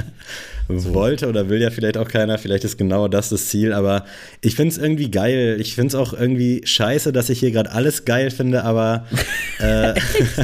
so. 0.68 0.94
Wollte 0.94 1.28
oder 1.28 1.48
will 1.48 1.60
ja 1.60 1.70
vielleicht 1.70 1.96
auch 1.96 2.08
keiner, 2.08 2.38
vielleicht 2.38 2.64
ist 2.64 2.78
genau 2.78 3.08
das 3.08 3.28
das 3.28 3.48
Ziel, 3.48 3.72
aber 3.72 4.04
ich 4.40 4.54
finde 4.54 4.72
es 4.72 4.78
irgendwie 4.78 5.10
geil. 5.10 5.56
Ich 5.60 5.74
finde 5.74 5.88
es 5.88 5.94
auch 5.94 6.12
irgendwie 6.12 6.62
scheiße, 6.64 7.12
dass 7.12 7.30
ich 7.30 7.40
hier 7.40 7.50
gerade 7.50 7.72
alles 7.72 8.04
geil 8.04 8.30
finde, 8.30 8.64
aber 8.64 9.06
äh, 9.60 9.94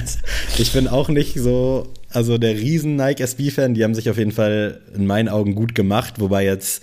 ich 0.58 0.72
bin 0.72 0.88
auch 0.88 1.08
nicht 1.08 1.34
so, 1.34 1.92
also 2.10 2.38
der 2.38 2.54
riesen 2.54 2.96
Nike 2.96 3.22
SB-Fan, 3.22 3.74
die 3.74 3.84
haben 3.84 3.94
sich 3.94 4.10
auf 4.10 4.18
jeden 4.18 4.32
Fall 4.32 4.80
in 4.94 5.06
meinen 5.06 5.28
Augen 5.28 5.54
gut 5.54 5.74
gemacht, 5.74 6.14
wobei 6.18 6.44
jetzt 6.44 6.82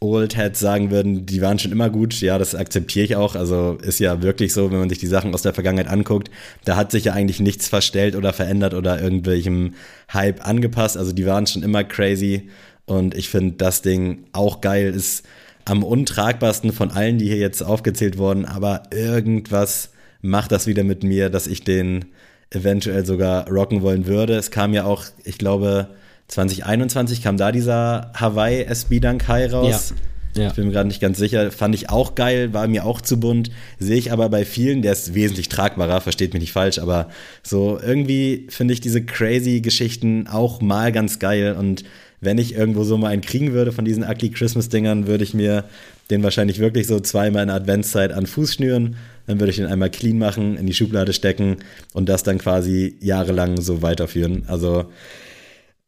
Old 0.00 0.36
Heads 0.36 0.60
sagen 0.60 0.90
würden, 0.90 1.24
die 1.24 1.40
waren 1.40 1.58
schon 1.58 1.72
immer 1.72 1.88
gut. 1.88 2.20
Ja, 2.20 2.38
das 2.38 2.54
akzeptiere 2.54 3.04
ich 3.04 3.16
auch. 3.16 3.34
Also 3.34 3.78
ist 3.82 3.98
ja 3.98 4.22
wirklich 4.22 4.52
so, 4.52 4.70
wenn 4.70 4.78
man 4.78 4.88
sich 4.90 4.98
die 4.98 5.06
Sachen 5.06 5.32
aus 5.32 5.42
der 5.42 5.54
Vergangenheit 5.54 5.88
anguckt, 5.88 6.30
da 6.64 6.76
hat 6.76 6.90
sich 6.90 7.04
ja 7.04 7.12
eigentlich 7.14 7.40
nichts 7.40 7.68
verstellt 7.68 8.14
oder 8.14 8.32
verändert 8.32 8.74
oder 8.74 9.00
irgendwelchem 9.00 9.74
Hype 10.12 10.46
angepasst. 10.46 10.96
Also 10.96 11.12
die 11.12 11.26
waren 11.26 11.46
schon 11.46 11.62
immer 11.62 11.82
crazy. 11.84 12.50
Und 12.84 13.16
ich 13.16 13.28
finde 13.28 13.56
das 13.56 13.82
Ding 13.82 14.24
auch 14.32 14.60
geil. 14.60 14.92
Ist 14.94 15.24
am 15.64 15.82
untragbarsten 15.82 16.72
von 16.72 16.90
allen, 16.90 17.18
die 17.18 17.26
hier 17.26 17.38
jetzt 17.38 17.62
aufgezählt 17.62 18.18
wurden. 18.18 18.44
Aber 18.44 18.82
irgendwas 18.92 19.90
macht 20.20 20.52
das 20.52 20.66
wieder 20.66 20.84
mit 20.84 21.04
mir, 21.04 21.30
dass 21.30 21.46
ich 21.46 21.64
den 21.64 22.04
eventuell 22.50 23.04
sogar 23.04 23.48
rocken 23.48 23.82
wollen 23.82 24.06
würde. 24.06 24.34
Es 24.36 24.50
kam 24.50 24.72
ja 24.72 24.84
auch, 24.84 25.04
ich 25.24 25.38
glaube, 25.38 25.88
2021 26.28 27.22
kam 27.22 27.36
da 27.36 27.52
dieser 27.52 28.12
Hawaii 28.14 28.64
SB 28.64 29.00
Dunk 29.00 29.28
High 29.28 29.52
raus. 29.52 29.90
Ja. 29.90 29.96
Ja. 30.36 30.48
Ich 30.48 30.54
bin 30.54 30.66
mir 30.66 30.72
gerade 30.72 30.88
nicht 30.88 31.00
ganz 31.00 31.18
sicher. 31.18 31.50
Fand 31.50 31.74
ich 31.74 31.88
auch 31.88 32.14
geil, 32.14 32.52
war 32.52 32.68
mir 32.68 32.84
auch 32.84 33.00
zu 33.00 33.18
bunt. 33.18 33.50
Sehe 33.78 33.96
ich 33.96 34.12
aber 34.12 34.28
bei 34.28 34.44
vielen, 34.44 34.82
der 34.82 34.92
ist 34.92 35.14
wesentlich 35.14 35.48
tragbarer, 35.48 36.00
versteht 36.00 36.34
mich 36.34 36.40
nicht 36.40 36.52
falsch, 36.52 36.78
aber 36.78 37.08
so 37.42 37.80
irgendwie 37.80 38.46
finde 38.50 38.74
ich 38.74 38.80
diese 38.80 39.02
crazy 39.02 39.60
Geschichten 39.60 40.26
auch 40.26 40.60
mal 40.60 40.92
ganz 40.92 41.18
geil. 41.18 41.56
Und 41.58 41.84
wenn 42.20 42.38
ich 42.38 42.54
irgendwo 42.54 42.84
so 42.84 42.98
mal 42.98 43.08
einen 43.08 43.22
kriegen 43.22 43.52
würde 43.52 43.72
von 43.72 43.84
diesen 43.84 44.04
Ugly 44.04 44.30
Christmas-Dingern, 44.30 45.06
würde 45.06 45.24
ich 45.24 45.34
mir 45.34 45.64
den 46.10 46.22
wahrscheinlich 46.22 46.58
wirklich 46.58 46.86
so 46.86 47.00
zweimal 47.00 47.42
in 47.42 47.48
der 47.48 47.56
Adventszeit 47.56 48.12
an 48.12 48.26
Fuß 48.26 48.54
schnüren. 48.54 48.96
Dann 49.26 49.40
würde 49.40 49.50
ich 49.50 49.56
den 49.56 49.66
einmal 49.66 49.90
clean 49.90 50.18
machen, 50.18 50.56
in 50.56 50.66
die 50.66 50.74
Schublade 50.74 51.12
stecken 51.12 51.56
und 51.94 52.08
das 52.08 52.22
dann 52.22 52.38
quasi 52.38 52.96
jahrelang 53.00 53.60
so 53.60 53.82
weiterführen. 53.82 54.44
Also 54.46 54.86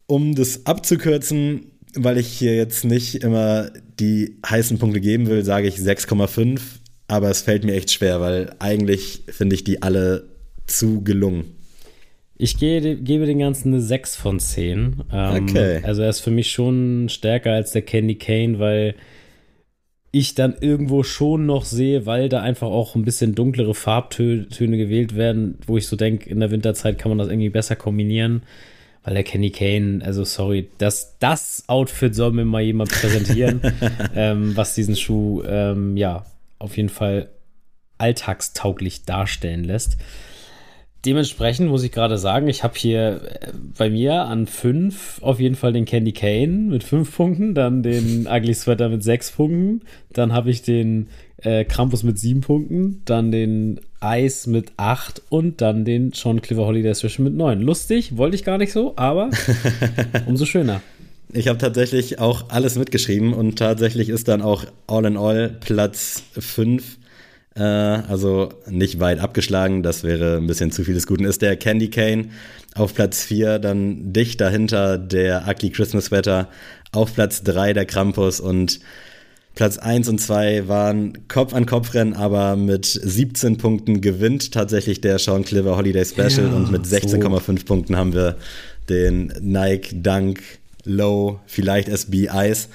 um 0.08 0.34
das 0.34 0.66
abzukürzen, 0.66 1.70
weil 1.94 2.18
ich 2.18 2.26
hier 2.26 2.56
jetzt 2.56 2.84
nicht 2.84 3.22
immer 3.22 3.70
die 4.00 4.38
heißen 4.44 4.78
Punkte 4.78 5.00
geben 5.00 5.28
will, 5.28 5.44
sage 5.44 5.68
ich 5.68 5.76
6,5. 5.76 6.60
Aber 7.06 7.30
es 7.30 7.42
fällt 7.42 7.64
mir 7.64 7.74
echt 7.74 7.90
schwer, 7.90 8.20
weil 8.20 8.50
eigentlich 8.58 9.22
finde 9.28 9.54
ich 9.54 9.64
die 9.64 9.82
alle 9.82 10.24
zu 10.66 11.02
gelungen. 11.04 11.44
Ich 12.36 12.58
gehe, 12.58 12.96
gebe 12.96 13.26
den 13.26 13.38
Ganzen 13.38 13.72
eine 13.72 13.82
6 13.82 14.16
von 14.16 14.40
10. 14.40 15.04
Ähm, 15.12 15.42
okay. 15.42 15.80
Also 15.82 16.02
er 16.02 16.10
ist 16.10 16.20
für 16.20 16.30
mich 16.30 16.50
schon 16.50 17.08
stärker 17.08 17.52
als 17.52 17.72
der 17.72 17.82
Candy 17.82 18.16
Cane, 18.16 18.58
weil 18.58 18.94
ich 20.10 20.34
dann 20.34 20.56
irgendwo 20.60 21.02
schon 21.02 21.46
noch 21.46 21.64
sehe, 21.64 22.06
weil 22.06 22.28
da 22.28 22.40
einfach 22.40 22.68
auch 22.68 22.94
ein 22.94 23.04
bisschen 23.04 23.34
dunklere 23.34 23.74
Farbtöne 23.74 24.76
gewählt 24.76 25.16
werden, 25.16 25.58
wo 25.66 25.76
ich 25.76 25.86
so 25.86 25.96
denke, 25.96 26.30
in 26.30 26.40
der 26.40 26.50
Winterzeit 26.50 26.98
kann 26.98 27.10
man 27.10 27.18
das 27.18 27.28
irgendwie 27.28 27.50
besser 27.50 27.76
kombinieren 27.76 28.42
weil 29.04 29.14
der 29.14 29.24
Kenny 29.24 29.50
Kane, 29.50 30.00
also 30.04 30.24
sorry, 30.24 30.68
das, 30.78 31.16
das 31.18 31.64
Outfit 31.66 32.14
soll 32.14 32.32
mir 32.32 32.44
mal 32.44 32.62
jemand 32.62 32.90
präsentieren, 32.90 33.60
ähm, 34.14 34.56
was 34.56 34.74
diesen 34.74 34.96
Schuh, 34.96 35.42
ähm, 35.44 35.96
ja, 35.96 36.24
auf 36.58 36.76
jeden 36.76 36.88
Fall 36.88 37.28
alltagstauglich 37.98 39.04
darstellen 39.04 39.64
lässt. 39.64 39.96
Dementsprechend 41.04 41.68
muss 41.68 41.84
ich 41.84 41.92
gerade 41.92 42.18
sagen, 42.18 42.48
ich 42.48 42.64
habe 42.64 42.74
hier 42.76 43.22
äh, 43.40 43.52
bei 43.76 43.88
mir 43.88 44.22
an 44.24 44.46
fünf 44.46 45.22
auf 45.22 45.38
jeden 45.38 45.54
Fall 45.54 45.72
den 45.72 45.84
Candy 45.84 46.12
Kane 46.12 46.48
mit 46.48 46.82
fünf 46.82 47.16
Punkten, 47.16 47.54
dann 47.54 47.82
den 47.84 48.26
Ugly 48.26 48.54
Sweater 48.54 48.88
mit 48.88 49.04
sechs 49.04 49.30
Punkten, 49.30 49.82
dann 50.12 50.32
habe 50.32 50.50
ich 50.50 50.62
den 50.62 51.08
äh, 51.36 51.64
Krampus 51.64 52.02
mit 52.02 52.18
sieben 52.18 52.40
Punkten, 52.40 53.02
dann 53.04 53.30
den 53.30 53.80
Eis 54.00 54.46
mit 54.46 54.72
acht 54.76 55.22
und 55.28 55.60
dann 55.60 55.84
den 55.84 56.12
Sean 56.12 56.42
Cliver 56.42 56.66
Holiday 56.66 56.94
Special 56.94 57.24
mit 57.24 57.34
neun. 57.34 57.60
Lustig, 57.60 58.16
wollte 58.16 58.36
ich 58.36 58.44
gar 58.44 58.58
nicht 58.58 58.72
so, 58.72 58.94
aber 58.96 59.30
umso 60.26 60.44
schöner. 60.44 60.80
Ich 61.32 61.48
habe 61.48 61.58
tatsächlich 61.58 62.18
auch 62.18 62.48
alles 62.48 62.76
mitgeschrieben 62.76 63.34
und 63.34 63.58
tatsächlich 63.58 64.08
ist 64.08 64.28
dann 64.28 64.40
auch 64.40 64.64
All 64.86 65.04
in 65.04 65.16
All 65.16 65.48
Platz 65.48 66.22
5 66.38 66.98
äh, 67.58 67.62
also 67.62 68.50
nicht 68.68 69.00
weit 69.00 69.18
abgeschlagen, 69.18 69.82
das 69.82 70.04
wäre 70.04 70.36
ein 70.36 70.46
bisschen 70.46 70.70
zu 70.70 70.84
viel 70.84 70.94
des 70.94 71.06
Guten, 71.06 71.24
ist 71.24 71.42
der 71.42 71.56
Candy 71.56 71.90
Cane 71.90 72.28
auf 72.74 72.94
Platz 72.94 73.24
4, 73.24 73.58
dann 73.58 74.12
dicht 74.12 74.40
dahinter 74.40 74.96
der 74.96 75.46
Ugly 75.48 75.70
Christmas 75.70 76.06
Sweater, 76.06 76.48
auf 76.92 77.14
Platz 77.14 77.42
3 77.42 77.72
der 77.72 77.84
Krampus 77.84 78.40
und 78.40 78.80
Platz 79.58 79.76
1 79.76 80.08
und 80.08 80.20
2 80.20 80.68
waren 80.68 81.26
Kopf-an-Kopf-Rennen, 81.26 82.14
aber 82.14 82.54
mit 82.54 82.86
17 82.86 83.56
Punkten 83.56 84.00
gewinnt 84.00 84.52
tatsächlich 84.52 85.00
der 85.00 85.18
Sean 85.18 85.44
Cliver 85.44 85.76
Holiday 85.76 86.04
Special 86.04 86.46
ja, 86.46 86.54
und 86.54 86.70
mit 86.70 86.84
16,5 86.84 87.58
so. 87.58 87.64
Punkten 87.64 87.96
haben 87.96 88.14
wir 88.14 88.36
den 88.88 89.32
Nike 89.40 90.00
Dunk 90.00 90.42
Low, 90.84 91.40
vielleicht 91.46 91.88
SB 91.88 92.28
Ice. 92.32 92.68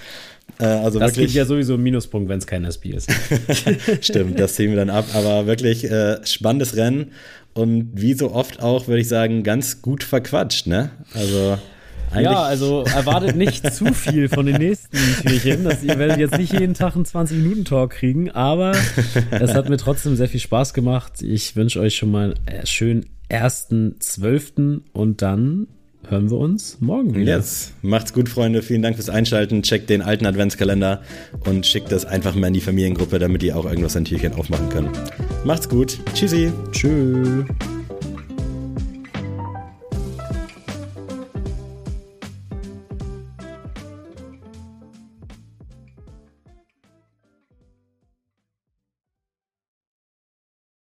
Äh, 0.59 0.65
also 0.65 0.99
das 0.99 1.11
wirklich, 1.11 1.27
gibt 1.27 1.35
ja 1.35 1.45
sowieso 1.45 1.75
einen 1.75 1.83
Minuspunkt, 1.83 2.27
wenn 2.27 2.39
es 2.39 2.47
kein 2.47 2.65
SB 2.65 2.89
ist. 2.89 3.09
Stimmt, 4.01 4.37
das 4.37 4.55
ziehen 4.55 4.71
wir 4.71 4.75
dann 4.75 4.89
ab. 4.89 5.05
Aber 5.13 5.45
wirklich 5.45 5.89
äh, 5.89 6.17
spannendes 6.25 6.75
Rennen 6.75 7.11
und 7.53 7.91
wie 7.93 8.13
so 8.13 8.33
oft 8.33 8.61
auch, 8.61 8.89
würde 8.89 8.99
ich 8.99 9.07
sagen, 9.07 9.43
ganz 9.43 9.81
gut 9.81 10.03
verquatscht, 10.03 10.67
ne? 10.67 10.91
Also. 11.13 11.59
Ja, 12.21 12.43
also 12.43 12.83
erwartet 12.83 13.35
nicht 13.35 13.73
zu 13.73 13.93
viel 13.93 14.29
von 14.29 14.45
den 14.45 14.57
nächsten 14.57 14.97
Türchen. 15.21 15.63
Dass 15.63 15.83
ihr 15.83 15.97
werdet 15.97 16.17
jetzt 16.17 16.37
nicht 16.37 16.53
jeden 16.53 16.73
Tag 16.73 16.95
einen 16.95 17.05
20-Minuten-Talk 17.05 17.91
kriegen, 17.91 18.31
aber 18.31 18.73
es 19.31 19.53
hat 19.53 19.69
mir 19.69 19.77
trotzdem 19.77 20.15
sehr 20.15 20.27
viel 20.27 20.39
Spaß 20.39 20.73
gemacht. 20.73 21.21
Ich 21.21 21.55
wünsche 21.55 21.79
euch 21.79 21.95
schon 21.95 22.11
mal 22.11 22.35
einen 22.45 22.65
schönen 22.65 23.05
ersten 23.29 23.95
Zwölften 23.99 24.83
und 24.93 25.21
dann 25.21 25.67
hören 26.07 26.29
wir 26.29 26.37
uns 26.37 26.77
morgen 26.81 27.15
wieder. 27.15 27.37
Yes. 27.37 27.71
Macht's 27.81 28.13
gut, 28.13 28.29
Freunde. 28.29 28.61
Vielen 28.61 28.81
Dank 28.81 28.95
fürs 28.95 29.09
Einschalten. 29.09 29.63
Checkt 29.63 29.89
den 29.89 30.01
alten 30.01 30.25
Adventskalender 30.25 31.01
und 31.45 31.65
schickt 31.65 31.91
das 31.91 32.05
einfach 32.05 32.35
mal 32.35 32.47
in 32.47 32.53
die 32.53 32.61
Familiengruppe, 32.61 33.19
damit 33.19 33.41
die 33.41 33.53
auch 33.53 33.65
irgendwas 33.65 33.95
ein 33.95 34.05
Türchen 34.05 34.33
aufmachen 34.33 34.69
können. 34.69 34.89
Macht's 35.45 35.69
gut. 35.69 35.99
Tschüssi. 36.13 36.51
Tschüss. 36.71 37.45